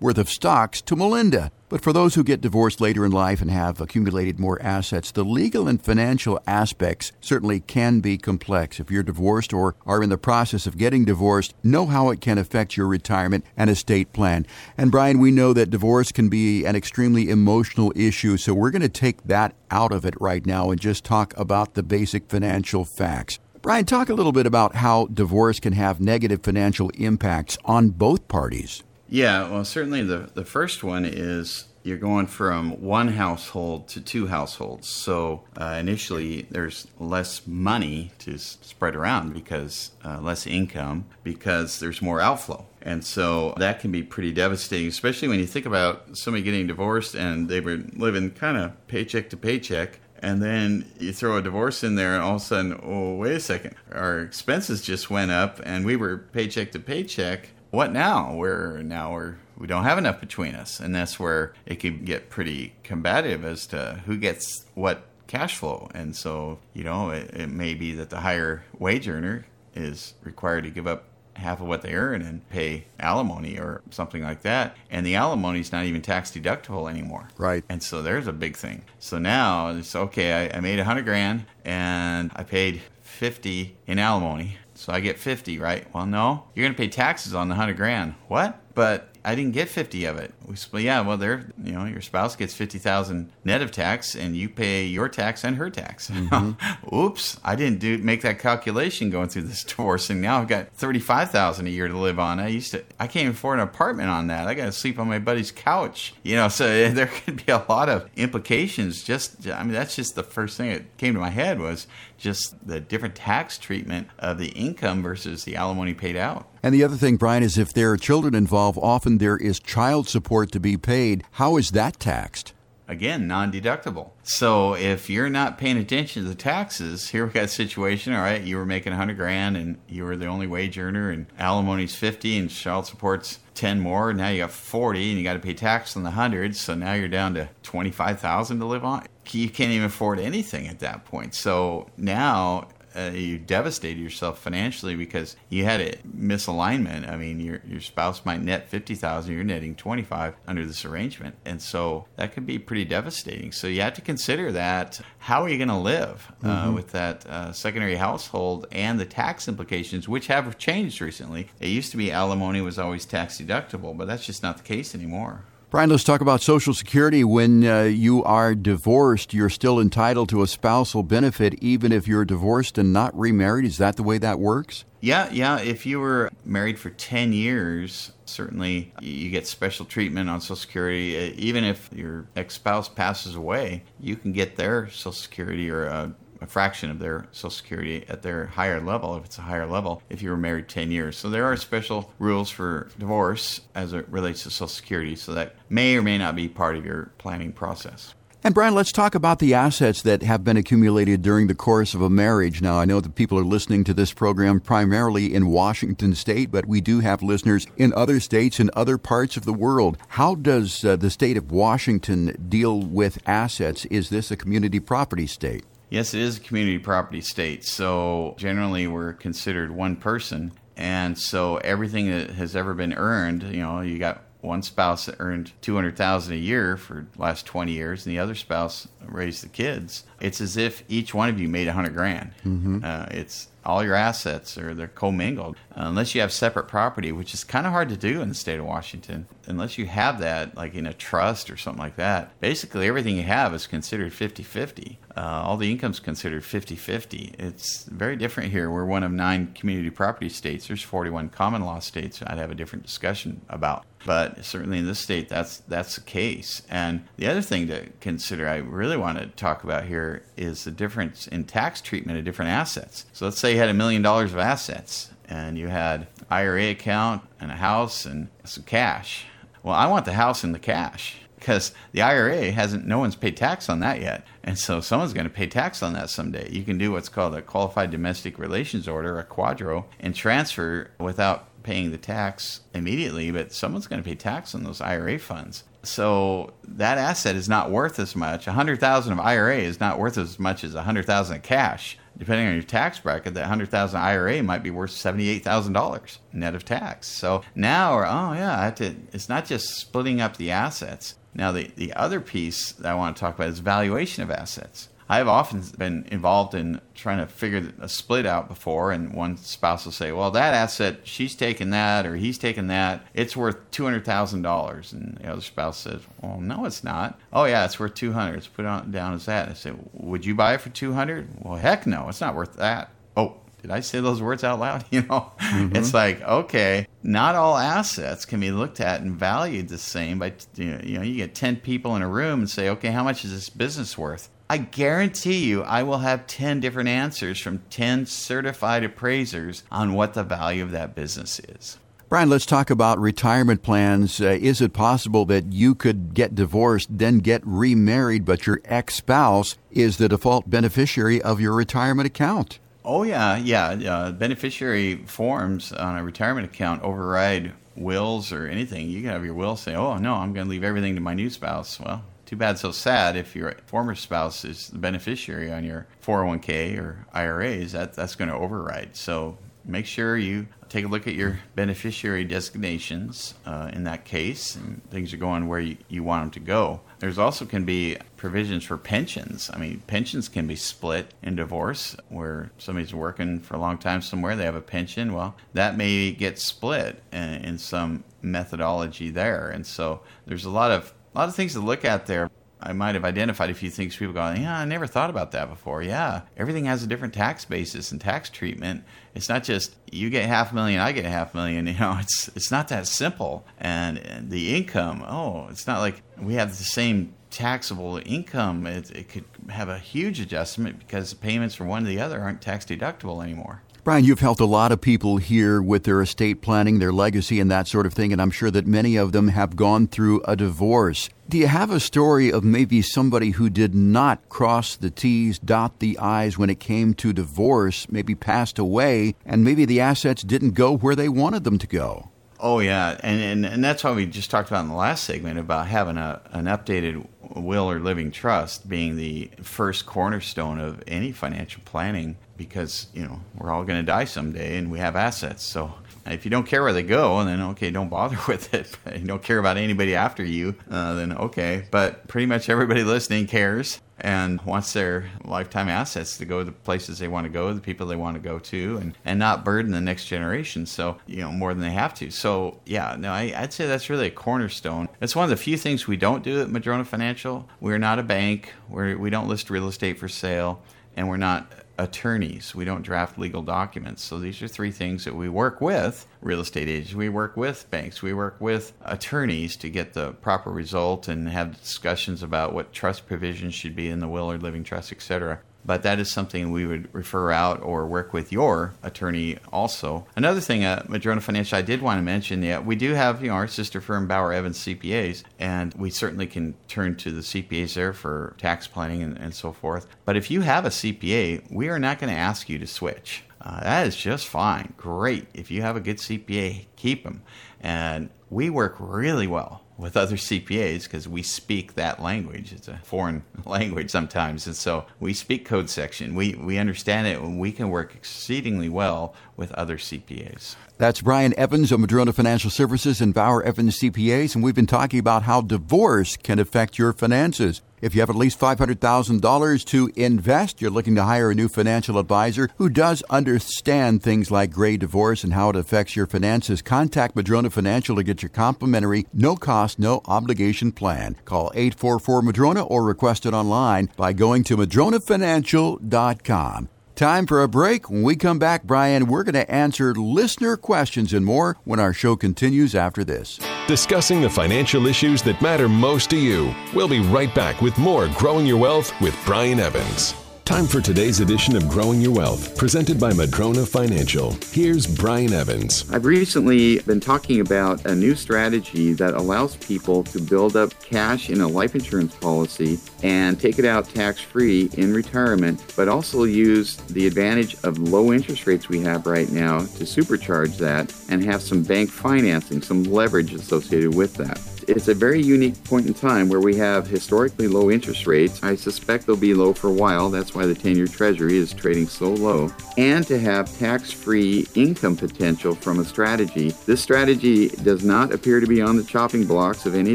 [0.00, 1.52] worth of stocks to Melinda.
[1.74, 5.24] But for those who get divorced later in life and have accumulated more assets, the
[5.24, 8.78] legal and financial aspects certainly can be complex.
[8.78, 12.38] If you're divorced or are in the process of getting divorced, know how it can
[12.38, 14.46] affect your retirement and estate plan.
[14.78, 18.82] And Brian, we know that divorce can be an extremely emotional issue, so we're going
[18.82, 22.84] to take that out of it right now and just talk about the basic financial
[22.84, 23.40] facts.
[23.62, 28.28] Brian, talk a little bit about how divorce can have negative financial impacts on both
[28.28, 28.84] parties.
[29.14, 34.26] Yeah, well, certainly the, the first one is you're going from one household to two
[34.26, 34.88] households.
[34.88, 41.78] So uh, initially, there's less money to s- spread around because uh, less income, because
[41.78, 42.66] there's more outflow.
[42.82, 47.14] And so that can be pretty devastating, especially when you think about somebody getting divorced
[47.14, 51.84] and they were living kind of paycheck to paycheck and then you throw a divorce
[51.84, 55.30] in there and all of a sudden oh wait a second our expenses just went
[55.30, 59.98] up and we were paycheck to paycheck what now we're now we're we don't have
[59.98, 64.64] enough between us and that's where it can get pretty combative as to who gets
[64.74, 69.08] what cash flow and so you know it, it may be that the higher wage
[69.08, 71.04] earner is required to give up
[71.36, 74.76] half of what they earn and pay alimony or something like that.
[74.90, 77.28] And the alimony is not even tax deductible anymore.
[77.36, 77.64] Right.
[77.68, 78.84] And so there's a big thing.
[78.98, 83.98] So now it's okay, I, I made a hundred grand and I paid 50 in
[83.98, 84.58] alimony.
[84.84, 85.86] So I get 50, right?
[85.94, 88.16] Well, no, you're going to pay taxes on the hundred grand.
[88.28, 88.60] What?
[88.74, 90.34] But I didn't get 50 of it.
[90.46, 94.36] We split, yeah, well, there, you know, your spouse gets 50,000 net of tax and
[94.36, 96.10] you pay your tax and her tax.
[96.24, 96.94] Mm-hmm.
[96.94, 100.72] Oops, I didn't do make that calculation going through this divorce and now I've got
[100.74, 102.40] 35,000 a year to live on.
[102.40, 104.48] I used to I can't even afford an apartment on that.
[104.48, 106.14] I got to sleep on my buddy's couch.
[106.22, 110.14] You know, so there could be a lot of implications just I mean that's just
[110.14, 114.38] the first thing that came to my head was just the different tax treatment of
[114.38, 116.48] the income versus the alimony paid out.
[116.64, 120.08] And the other thing, Brian, is if there are children involved, often there is child
[120.08, 121.22] support to be paid.
[121.32, 122.54] How is that taxed?
[122.88, 124.12] Again, non deductible.
[124.22, 128.22] So if you're not paying attention to the taxes, here we got a situation, all
[128.22, 131.94] right, you were making 100 grand and you were the only wage earner and alimony's
[131.96, 134.14] 50 and child support's 10 more.
[134.14, 136.56] Now you got 40 and you got to pay tax on the 100.
[136.56, 139.04] So now you're down to 25,000 to live on.
[139.30, 141.34] You can't even afford anything at that point.
[141.34, 147.08] So now uh, you devastated yourself financially because you had a misalignment.
[147.08, 150.84] I mean, your your spouse might net fifty thousand, you're netting twenty five under this
[150.84, 153.52] arrangement, and so that could be pretty devastating.
[153.52, 155.00] So you have to consider that.
[155.18, 156.74] How are you going to live uh, mm-hmm.
[156.74, 161.48] with that uh, secondary household and the tax implications, which have changed recently?
[161.60, 164.94] It used to be alimony was always tax deductible, but that's just not the case
[164.94, 165.44] anymore.
[165.74, 167.24] Brian, let's talk about Social Security.
[167.24, 172.24] When uh, you are divorced, you're still entitled to a spousal benefit even if you're
[172.24, 173.64] divorced and not remarried.
[173.64, 174.84] Is that the way that works?
[175.00, 175.58] Yeah, yeah.
[175.58, 181.34] If you were married for 10 years, certainly you get special treatment on Social Security.
[181.38, 186.10] Even if your ex spouse passes away, you can get their Social Security or uh,
[186.44, 190.02] a fraction of their Social Security at their higher level, if it's a higher level,
[190.08, 191.16] if you were married 10 years.
[191.16, 195.56] So there are special rules for divorce as it relates to Social Security, so that
[195.68, 198.14] may or may not be part of your planning process.
[198.46, 202.02] And Brian, let's talk about the assets that have been accumulated during the course of
[202.02, 202.60] a marriage.
[202.60, 206.66] Now, I know that people are listening to this program primarily in Washington state, but
[206.66, 209.96] we do have listeners in other states and other parts of the world.
[210.08, 213.86] How does uh, the state of Washington deal with assets?
[213.86, 215.64] Is this a community property state?
[215.94, 217.64] Yes, it is a community property state.
[217.64, 220.50] So generally, we're considered one person.
[220.76, 225.14] And so everything that has ever been earned, you know, you got one spouse that
[225.20, 229.48] earned 200,000 a year for the last 20 years and the other spouse raised the
[229.48, 230.02] kids.
[230.20, 232.32] It's as if each one of you made 100 grand.
[232.44, 232.80] Mm-hmm.
[232.82, 237.44] Uh, it's all your assets or they're commingled unless you have separate property which is
[237.44, 240.74] kind of hard to do in the state of washington unless you have that like
[240.74, 245.42] in a trust or something like that basically everything you have is considered 50-50 uh,
[245.44, 248.70] all the income's considered 50-50 it's very different here.
[248.70, 250.66] We're one of nine community property states.
[250.66, 253.84] There's 41 common law states i'd have a different discussion about.
[254.04, 256.62] But certainly in this state that's that's the case.
[256.68, 260.70] And the other thing to consider i really want to talk about here is the
[260.70, 263.06] difference in tax treatment of different assets.
[263.12, 267.22] So let's say you had a million dollars of assets and you had ira account
[267.40, 269.26] and a house and some cash.
[269.62, 273.36] Well i want the house and the cash because the IRA hasn't, no one's paid
[273.36, 274.26] tax on that yet.
[274.42, 276.48] And so someone's going to pay tax on that someday.
[276.50, 281.62] You can do what's called a qualified domestic relations order, a QDRO, and transfer without
[281.62, 285.64] paying the tax immediately, but someone's going to pay tax on those IRA funds.
[285.82, 288.46] So that asset is not worth as much.
[288.46, 291.98] 100,000 of IRA is not worth as much as 100,000 of cash.
[292.16, 297.06] depending on your tax bracket, that 100000 IRA might be worth $78,000 net of tax.
[297.08, 301.16] So now, or, oh yeah, to, it's not just splitting up the assets.
[301.34, 304.88] Now, the, the other piece that I want to talk about is valuation of assets.
[305.08, 309.84] I've often been involved in trying to figure a split out before, and one spouse
[309.84, 313.04] will say, "Well, that asset, she's taking that, or he's taking that.
[313.12, 317.20] It's worth two hundred thousand dollars," and the other spouse says, "Well, no, it's not.
[317.34, 318.36] Oh, yeah, it's worth two hundred.
[318.36, 321.28] Let's put it down as that." I say, "Would you buy it for two hundred?
[321.38, 324.84] Well, heck no, it's not worth that." Oh, did I say those words out loud?
[324.90, 325.74] You know, mm-hmm.
[325.74, 330.18] it's like okay, not all assets can be looked at and valued the same.
[330.18, 333.24] By you know, you get ten people in a room and say, okay, how much
[333.24, 334.28] is this business worth?
[334.50, 340.12] I guarantee you, I will have 10 different answers from 10 certified appraisers on what
[340.12, 341.78] the value of that business is.
[342.10, 344.20] Brian, let's talk about retirement plans.
[344.20, 348.96] Uh, is it possible that you could get divorced, then get remarried, but your ex
[348.96, 352.58] spouse is the default beneficiary of your retirement account?
[352.84, 353.68] Oh, yeah, yeah.
[353.68, 358.90] Uh, beneficiary forms on a retirement account override wills or anything.
[358.90, 361.14] You can have your will say, oh, no, I'm going to leave everything to my
[361.14, 361.80] new spouse.
[361.80, 363.16] Well, too bad, so sad.
[363.16, 368.28] If your former spouse is the beneficiary on your 401k or IRAs, that that's going
[368.28, 368.96] to override.
[368.96, 374.56] So make sure you take a look at your beneficiary designations uh, in that case,
[374.56, 376.80] and things are going where you, you want them to go.
[377.04, 379.50] There's also can be provisions for pensions.
[379.52, 384.00] I mean, pensions can be split in divorce, where somebody's working for a long time
[384.00, 385.12] somewhere, they have a pension.
[385.12, 390.70] Well, that may get split in, in some methodology there, and so there's a lot
[390.70, 392.30] of a lot of things to look at there.
[392.64, 395.50] I might have identified a few things people go, yeah, I never thought about that
[395.50, 395.82] before.
[395.82, 398.84] Yeah, everything has a different tax basis and tax treatment.
[399.14, 401.66] It's not just you get half a million, I get half a million.
[401.74, 403.46] You know, it's it's not that simple.
[403.58, 408.66] And, and the income, oh, it's not like we have the same taxable income.
[408.66, 412.20] It, it could have a huge adjustment because the payments from one to the other
[412.20, 413.62] aren't tax deductible anymore.
[413.84, 417.50] Brian, you've helped a lot of people here with their estate planning, their legacy, and
[417.50, 420.34] that sort of thing, and I'm sure that many of them have gone through a
[420.34, 421.10] divorce.
[421.28, 425.80] Do you have a story of maybe somebody who did not cross the T's, dot
[425.80, 430.52] the I's when it came to divorce, maybe passed away, and maybe the assets didn't
[430.52, 432.08] go where they wanted them to go?
[432.40, 435.38] Oh yeah, and, and and that's why we just talked about in the last segment
[435.38, 437.06] about having a an updated
[437.36, 443.20] will or living trust being the first cornerstone of any financial planning because you know
[443.36, 445.42] we're all going to die someday and we have assets.
[445.42, 445.72] So
[446.06, 448.76] if you don't care where they go, then okay, don't bother with it.
[448.86, 451.66] If you don't care about anybody after you, uh, then okay.
[451.70, 456.52] But pretty much everybody listening cares and wants their lifetime assets to go to the
[456.52, 459.44] places they want to go, the people they want to go to, and, and not
[459.44, 460.66] burden the next generation.
[460.66, 462.10] So, you know, more than they have to.
[462.10, 464.88] So, yeah, no, I, would say that's really a cornerstone.
[465.00, 467.48] It's one of the few things we don't do at Madrona Financial.
[467.60, 470.60] We're not a bank, we're, we don't list real estate for sale,
[470.96, 472.54] and we're not attorneys.
[472.54, 474.02] We don't draft legal documents.
[474.02, 477.70] So these are three things that we work with real estate agents, we work with
[477.70, 482.72] banks, we work with attorneys to get the proper result and have discussions about what
[482.72, 486.50] trust provisions should be in the will or living trust, etc but that is something
[486.50, 490.06] we would refer out or work with your attorney also.
[490.16, 493.28] Another thing, uh, Madrona Financial, I did want to mention, yeah, we do have you
[493.28, 497.74] know our sister firm Bauer Evans CPAs, and we certainly can turn to the CPAs
[497.74, 499.86] there for tax planning and, and so forth.
[500.04, 503.24] But if you have a CPA, we are not going to ask you to switch.
[503.40, 504.72] Uh, that is just fine.
[504.76, 505.26] Great.
[505.34, 507.22] If you have a good CPA, keep them.
[507.60, 512.52] And we work really well with other CPAs because we speak that language.
[512.52, 516.14] It's a foreign language sometimes, and so we speak code section.
[516.14, 520.56] We we understand it, and we can work exceedingly well with other CPAs.
[520.76, 524.98] That's Brian Evans of Madrona Financial Services and Bauer Evans CPAs, and we've been talking
[524.98, 527.62] about how divorce can affect your finances.
[527.84, 531.98] If you have at least $500,000 to invest, you're looking to hire a new financial
[531.98, 536.62] advisor who does understand things like gray divorce and how it affects your finances.
[536.62, 541.16] Contact Madrona Financial to get your complimentary, no cost, no obligation plan.
[541.26, 546.70] Call 844 Madrona or request it online by going to madronafinancial.com.
[546.94, 547.90] Time for a break.
[547.90, 551.92] When we come back, Brian, we're going to answer listener questions and more when our
[551.92, 553.40] show continues after this.
[553.66, 556.54] Discussing the financial issues that matter most to you.
[556.72, 560.14] We'll be right back with more Growing Your Wealth with Brian Evans.
[560.44, 564.36] Time for today's edition of Growing Your Wealth, presented by Madrona Financial.
[564.52, 565.90] Here's Brian Evans.
[565.90, 571.30] I've recently been talking about a new strategy that allows people to build up cash
[571.30, 576.24] in a life insurance policy and take it out tax free in retirement, but also
[576.24, 581.24] use the advantage of low interest rates we have right now to supercharge that and
[581.24, 584.38] have some bank financing, some leverage associated with that.
[584.68, 588.42] It's a very unique point in time where we have historically low interest rates.
[588.42, 590.10] I suspect they'll be low for a while.
[590.10, 592.52] That's why the 10 year Treasury is trading so low.
[592.76, 596.50] And to have tax free income potential from a strategy.
[596.66, 599.94] This strategy does not appear to be on the chopping blocks of any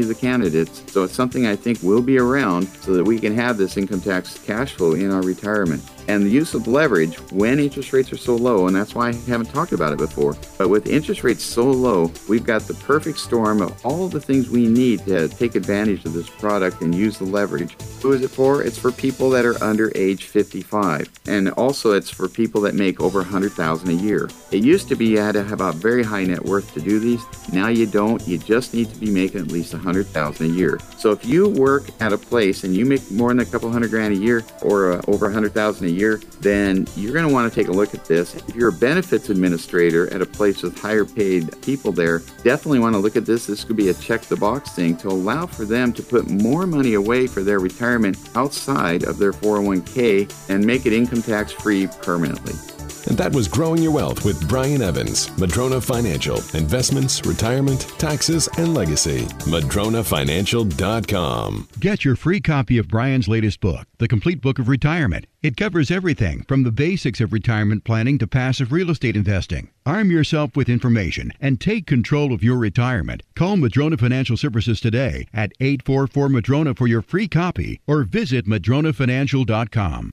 [0.00, 3.34] of the candidates, so it's something I think will be around so that we can
[3.34, 7.60] have this income tax cash flow in our retirement and the use of leverage when
[7.60, 10.36] interest rates are so low, and that's why I haven't talked about it before.
[10.58, 14.50] But with interest rates so low, we've got the perfect storm of all the things
[14.50, 17.76] we need to take advantage of this product and use the leverage.
[18.02, 18.64] Who is it for?
[18.64, 23.00] It's for people that are under age 55, and also it's for people that make
[23.00, 24.28] over 100,000 a year.
[24.50, 26.98] It used to be you had to have a very high net worth to do
[26.98, 27.22] these.
[27.52, 28.26] Now you don't.
[28.26, 30.80] You just need to be making at least 100,000 a year.
[30.96, 33.90] So if you work at a place and you make more than a couple hundred
[33.90, 37.52] grand a year or uh, over 100,000 a year year, then you're going to want
[37.52, 38.34] to take a look at this.
[38.34, 42.94] If you're a benefits administrator at a place with higher paid people there, definitely want
[42.94, 43.46] to look at this.
[43.46, 46.66] This could be a check the box thing to allow for them to put more
[46.66, 51.86] money away for their retirement outside of their 401k and make it income tax free
[52.02, 52.79] permanently.
[53.08, 58.74] And that was Growing Your Wealth with Brian Evans, Madrona Financial, Investments, Retirement, Taxes, and
[58.74, 59.20] Legacy.
[59.46, 61.68] MadronaFinancial.com.
[61.78, 65.26] Get your free copy of Brian's latest book, The Complete Book of Retirement.
[65.42, 69.70] It covers everything from the basics of retirement planning to passive real estate investing.
[69.86, 73.22] Arm yourself with information and take control of your retirement.
[73.34, 80.12] Call Madrona Financial Services today at 844 Madrona for your free copy or visit MadronaFinancial.com.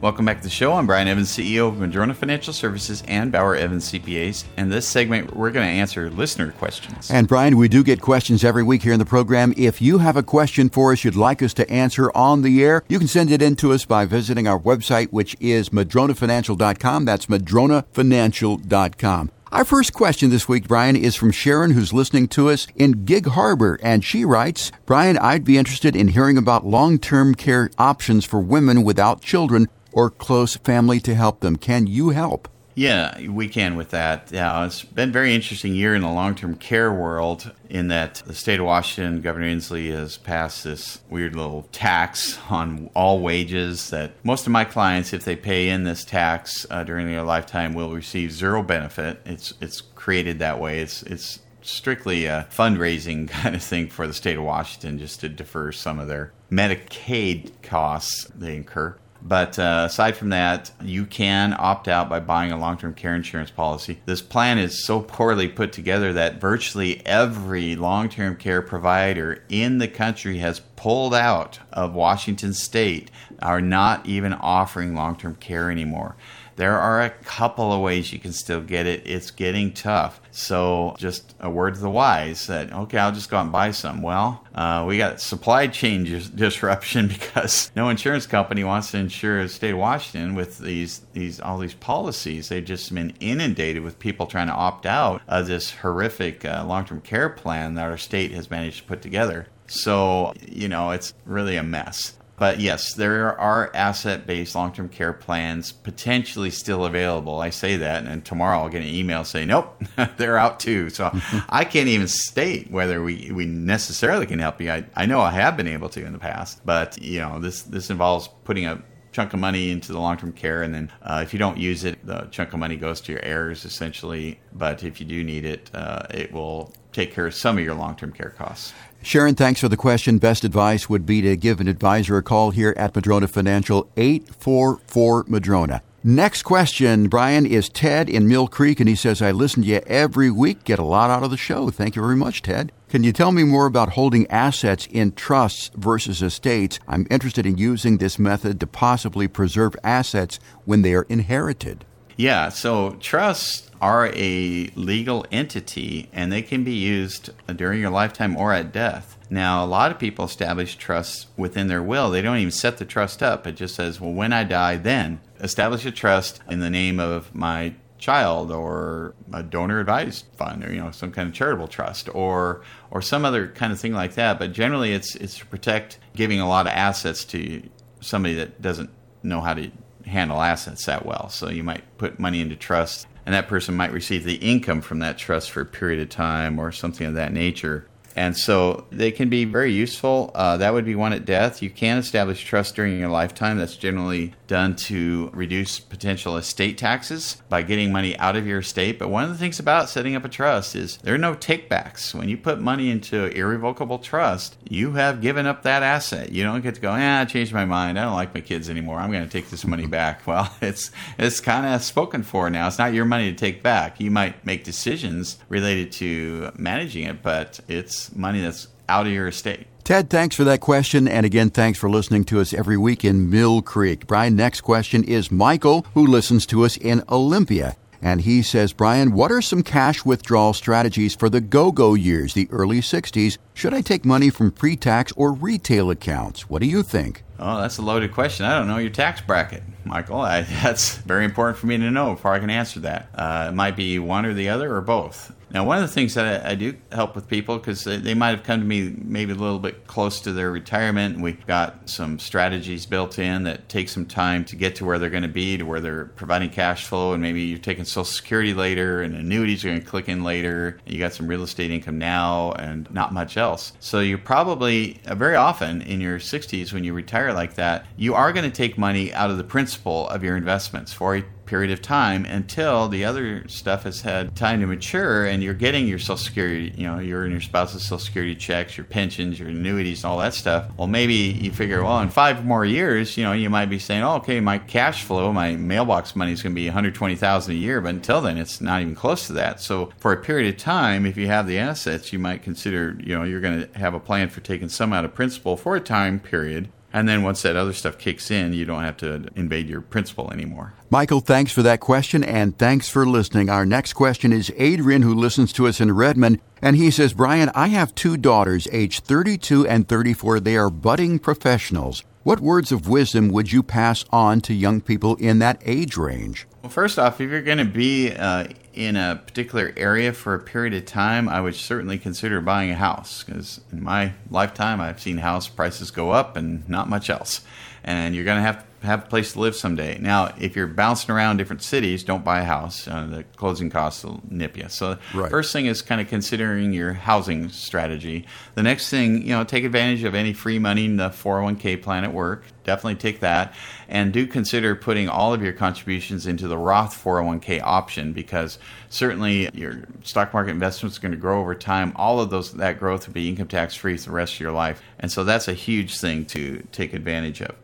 [0.00, 0.72] Welcome back to the show.
[0.72, 4.44] I'm Brian Evans, CEO of Madrona Financial Services and Bauer Evans CPAs.
[4.56, 7.10] In this segment, we're going to answer listener questions.
[7.10, 9.52] And Brian, we do get questions every week here in the program.
[9.58, 12.82] If you have a question for us you'd like us to answer on the air,
[12.88, 17.04] you can send it in to us by visiting our website, which is madronafinancial.com.
[17.04, 19.30] That's madronafinancial.com.
[19.52, 23.26] Our first question this week, Brian, is from Sharon, who's listening to us in Gig
[23.26, 23.78] Harbor.
[23.82, 28.40] And she writes Brian, I'd be interested in hearing about long term care options for
[28.40, 31.56] women without children or close family to help them.
[31.56, 32.48] Can you help?
[32.74, 34.28] Yeah, we can with that.
[34.30, 38.22] Yeah, it's been a very interesting year in the long term care world in that
[38.26, 43.90] the state of Washington, Governor Inslee has passed this weird little tax on all wages
[43.90, 47.74] that most of my clients, if they pay in this tax uh, during their lifetime,
[47.74, 49.20] will receive zero benefit.
[49.26, 50.78] It's it's created that way.
[50.78, 55.28] It's it's strictly a fundraising kind of thing for the state of Washington just to
[55.28, 58.96] defer some of their Medicaid costs they incur.
[59.22, 63.14] But uh, aside from that, you can opt out by buying a long term care
[63.14, 64.00] insurance policy.
[64.06, 69.78] This plan is so poorly put together that virtually every long term care provider in
[69.78, 73.10] the country has pulled out of Washington state,
[73.42, 76.16] are not even offering long term care anymore.
[76.60, 79.06] There are a couple of ways you can still get it.
[79.06, 80.20] It's getting tough.
[80.30, 83.70] So, just a word to the wise that, okay, I'll just go out and buy
[83.70, 84.02] some.
[84.02, 86.04] Well, uh, we got supply chain
[86.34, 91.40] disruption because no insurance company wants to insure the state of Washington with these, these
[91.40, 92.50] all these policies.
[92.50, 96.84] They've just been inundated with people trying to opt out of this horrific uh, long
[96.84, 99.46] term care plan that our state has managed to put together.
[99.66, 102.18] So, you know, it's really a mess.
[102.40, 107.38] But yes, there are asset based long term care plans potentially still available.
[107.38, 109.78] I say that, and tomorrow I'll get an email saying, nope,
[110.16, 110.88] they're out too.
[110.88, 111.10] So
[111.50, 114.70] I can't even state whether we, we necessarily can help you.
[114.70, 117.60] I, I know I have been able to in the past, but you know, this,
[117.60, 118.82] this involves putting a
[119.12, 122.06] chunk of money into the long-term care and then uh, if you don't use it
[122.06, 125.68] the chunk of money goes to your heirs essentially but if you do need it
[125.74, 128.72] uh, it will take care of some of your long-term care costs
[129.02, 130.18] Sharon, thanks for the question.
[130.18, 135.24] Best advice would be to give an advisor a call here at Madrona Financial, 844
[135.26, 135.82] Madrona.
[136.04, 139.80] Next question, Brian, is Ted in Mill Creek, and he says, I listen to you
[139.86, 141.70] every week, get a lot out of the show.
[141.70, 142.72] Thank you very much, Ted.
[142.88, 146.78] Can you tell me more about holding assets in trusts versus estates?
[146.86, 151.84] I'm interested in using this method to possibly preserve assets when they are inherited.
[152.16, 158.36] Yeah, so trusts are a legal entity and they can be used during your lifetime
[158.36, 159.16] or at death.
[159.30, 162.10] Now, a lot of people establish trusts within their will.
[162.10, 163.46] They don't even set the trust up.
[163.46, 167.34] It just says, well, when I die, then establish a trust in the name of
[167.34, 172.08] my child or a donor advised fund or you know some kind of charitable trust
[172.14, 175.98] or or some other kind of thing like that but generally it's it's to protect
[176.16, 177.62] giving a lot of assets to
[178.00, 178.88] somebody that doesn't
[179.22, 179.70] know how to
[180.06, 181.28] handle assets that well.
[181.28, 185.00] So you might put money into trust, and that person might receive the income from
[185.00, 187.86] that trust for a period of time or something of that nature.
[188.16, 190.30] And so they can be very useful.
[190.34, 191.62] Uh, that would be one at death.
[191.62, 193.58] You can establish trust during your lifetime.
[193.58, 198.98] That's generally done to reduce potential estate taxes by getting money out of your estate.
[198.98, 202.14] But one of the things about setting up a trust is there are no takebacks.
[202.14, 206.32] When you put money into an irrevocable trust, you have given up that asset.
[206.32, 207.98] You don't get to go, ah, I changed my mind.
[207.98, 208.98] I don't like my kids anymore.
[208.98, 210.22] I'm going to take this money back.
[210.30, 212.68] Well, it's it's kind of spoken for now.
[212.68, 213.98] It's not your money to take back.
[213.98, 219.28] You might make decisions related to managing it, but it's money that's out of your
[219.28, 219.66] estate.
[219.84, 221.08] Ted, thanks for that question.
[221.08, 224.06] And again, thanks for listening to us every week in Mill Creek.
[224.06, 227.76] Brian, next question is Michael, who listens to us in Olympia.
[228.02, 232.34] And he says, Brian, what are some cash withdrawal strategies for the go go years,
[232.34, 233.36] the early 60s?
[233.52, 236.48] Should I take money from pre tax or retail accounts?
[236.48, 237.24] What do you think?
[237.38, 238.46] Oh, that's a loaded question.
[238.46, 240.20] I don't know your tax bracket, Michael.
[240.20, 243.08] I, that's very important for me to know before I can answer that.
[243.14, 245.32] Uh, it might be one or the other or both.
[245.52, 248.14] Now, one of the things that I, I do help with people because they, they,
[248.14, 251.44] might have come to me maybe a little bit close to their retirement, and we've
[251.46, 255.22] got some strategies built in that take some time to get to where they're going
[255.24, 259.02] to be, to where they're providing cash flow, and maybe you're taking Social Security later,
[259.02, 260.78] and annuities are going to click in later.
[260.86, 263.72] You got some real estate income now, and not much else.
[263.80, 268.14] So you're probably uh, very often in your 60s when you retire like that, you
[268.14, 271.72] are going to take money out of the principal of your investments for a period
[271.72, 275.98] of time until the other stuff has had time to mature and you're getting your
[275.98, 280.04] social security you know your and your spouse's social security checks your pensions your annuities
[280.04, 280.70] all that stuff.
[280.76, 284.04] Well maybe you figure well in five more years you know you might be saying
[284.04, 287.80] oh okay my cash flow my mailbox money is going to be 120000 a year
[287.80, 289.60] but until then it's not even close to that.
[289.60, 293.18] So for a period of time if you have the assets you might consider you
[293.18, 295.80] know you're going to have a plan for taking some out of principal for a
[295.80, 299.68] time period and then once that other stuff kicks in, you don't have to invade
[299.68, 300.74] your principal anymore.
[300.90, 303.48] Michael, thanks for that question and thanks for listening.
[303.48, 306.40] Our next question is Adrian, who listens to us in Redmond.
[306.60, 310.40] And he says, Brian, I have two daughters, age 32 and 34.
[310.40, 312.04] They are budding professionals.
[312.22, 316.46] What words of wisdom would you pass on to young people in that age range?
[316.60, 320.38] Well, first off, if you're going to be uh, in a particular area for a
[320.38, 325.00] period of time, I would certainly consider buying a house because in my lifetime, I've
[325.00, 327.40] seen house prices go up and not much else.
[327.84, 329.98] And you're going to have have a place to live someday.
[329.98, 332.88] Now, if you're bouncing around different cities, don't buy a house.
[332.88, 334.68] Uh, the closing costs will nip you.
[334.68, 335.30] So, right.
[335.30, 338.26] first thing is kind of considering your housing strategy.
[338.54, 342.04] The next thing, you know, take advantage of any free money in the 401k plan
[342.04, 342.44] at work.
[342.64, 343.54] Definitely take that,
[343.88, 348.58] and do consider putting all of your contributions into the Roth 401k option because
[348.90, 351.92] certainly your stock market investment is going to grow over time.
[351.96, 354.52] All of those that growth will be income tax free for the rest of your
[354.52, 357.54] life, and so that's a huge thing to take advantage of.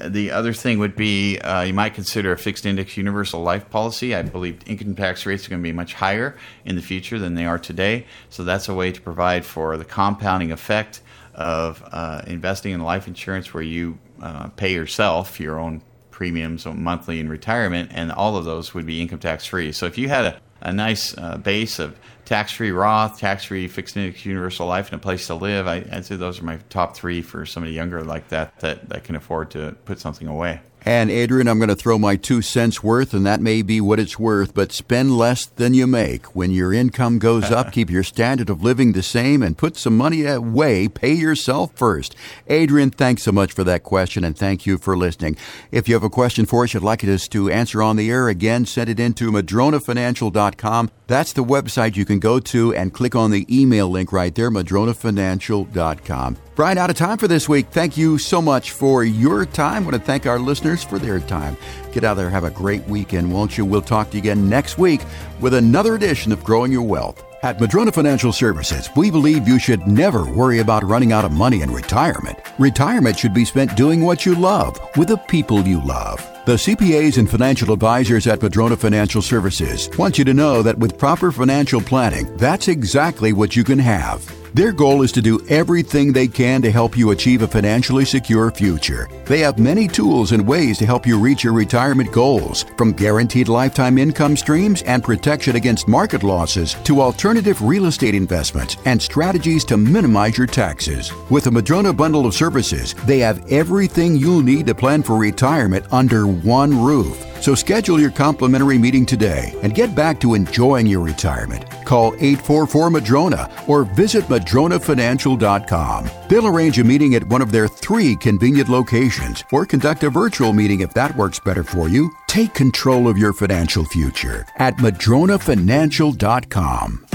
[0.00, 4.14] The other thing would be uh, you might consider a fixed index universal life policy.
[4.14, 7.34] I believe income tax rates are going to be much higher in the future than
[7.34, 8.06] they are today.
[8.30, 11.00] So that's a way to provide for the compounding effect
[11.34, 17.18] of uh, investing in life insurance where you uh, pay yourself your own premiums monthly
[17.18, 19.72] in retirement, and all of those would be income tax free.
[19.72, 23.68] So if you had a, a nice uh, base of tax free Roth, tax free
[23.68, 25.66] fixed index universal life, and a place to live.
[25.66, 29.04] I, would say those are my top three for somebody younger like that, that that
[29.04, 30.60] can afford to put something away.
[30.86, 33.98] And Adrian, I'm going to throw my two cents worth, and that may be what
[33.98, 36.36] it's worth, but spend less than you make.
[36.36, 39.96] When your income goes up, keep your standard of living the same and put some
[39.96, 40.88] money away.
[40.88, 42.14] Pay yourself first.
[42.48, 45.38] Adrian, thanks so much for that question, and thank you for listening.
[45.72, 48.28] If you have a question for us you'd like us to answer on the air,
[48.28, 50.90] again, send it into madronafinancial.com.
[51.06, 54.50] That's the website you can go to and click on the email link right there,
[54.50, 56.36] madronafinancial.com.
[56.54, 57.66] Brian, out of time for this week.
[57.70, 59.82] Thank you so much for your time.
[59.82, 61.56] I want to thank our listeners for their time.
[61.92, 63.64] Get out there, have a great weekend, won't you?
[63.64, 65.02] We'll talk to you again next week
[65.40, 67.22] with another edition of Growing Your Wealth.
[67.44, 71.60] At Madrona Financial Services, we believe you should never worry about running out of money
[71.60, 72.38] in retirement.
[72.58, 76.26] Retirement should be spent doing what you love with the people you love.
[76.46, 80.96] The CPAs and financial advisors at Madrona Financial Services want you to know that with
[80.96, 84.43] proper financial planning, that's exactly what you can have.
[84.54, 88.52] Their goal is to do everything they can to help you achieve a financially secure
[88.52, 89.08] future.
[89.24, 93.48] They have many tools and ways to help you reach your retirement goals, from guaranteed
[93.48, 99.64] lifetime income streams and protection against market losses to alternative real estate investments and strategies
[99.64, 101.12] to minimize your taxes.
[101.30, 105.84] With a Madrona bundle of services, they have everything you'll need to plan for retirement
[105.92, 107.26] under one roof.
[107.42, 111.66] So schedule your complimentary meeting today and get back to enjoying your retirement.
[111.84, 116.10] Call 844 Madrona or visit madronafinancial.com.
[116.28, 120.52] They'll arrange a meeting at one of their three convenient locations or conduct a virtual
[120.52, 122.10] meeting if that works better for you.
[122.26, 127.06] Take control of your financial future at madronafinancial.com.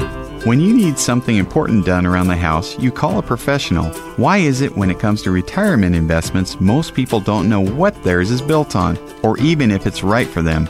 [0.46, 3.90] When you need something important done around the house, you call a professional.
[4.16, 8.32] Why is it when it comes to retirement investments, most people don't know what theirs
[8.32, 10.70] is built on, or even if it's right for them?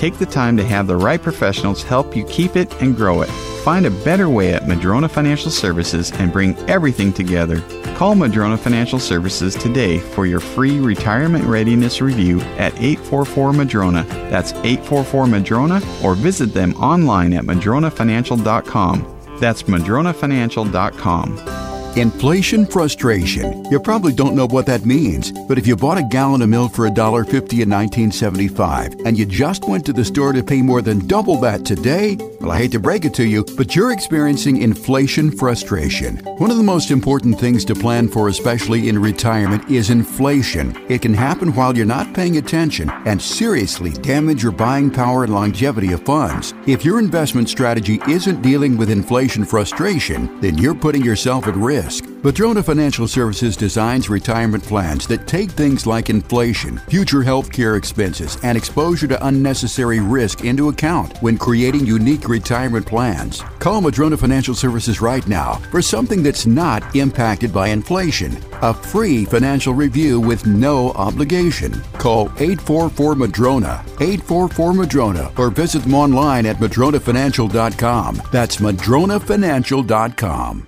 [0.00, 3.28] Take the time to have the right professionals help you keep it and grow it.
[3.64, 7.60] Find a better way at Madrona Financial Services and bring everything together.
[7.96, 14.04] Call Madrona Financial Services today for your free retirement readiness review at 844 Madrona.
[14.30, 19.36] That's 844 Madrona or visit them online at madronafinancial.com.
[19.38, 21.69] That's madronafinancial.com.
[21.96, 23.64] Inflation frustration.
[23.64, 26.72] You probably don't know what that means, but if you bought a gallon of milk
[26.72, 31.04] for $1.50 in 1975 and you just went to the store to pay more than
[31.08, 35.32] double that today, well, I hate to break it to you, but you're experiencing inflation
[35.32, 36.18] frustration.
[36.38, 40.76] One of the most important things to plan for, especially in retirement, is inflation.
[40.88, 45.34] It can happen while you're not paying attention and seriously damage your buying power and
[45.34, 46.54] longevity of funds.
[46.68, 51.79] If your investment strategy isn't dealing with inflation frustration, then you're putting yourself at risk.
[52.22, 58.36] Madrona Financial Services designs retirement plans that take things like inflation, future health care expenses,
[58.42, 63.40] and exposure to unnecessary risk into account when creating unique retirement plans.
[63.58, 68.36] Call Madrona Financial Services right now for something that's not impacted by inflation.
[68.60, 71.72] A free financial review with no obligation.
[71.94, 78.20] Call 844 Madrona, 844 Madrona, or visit them online at madronafinancial.com.
[78.30, 80.66] That's madronafinancial.com.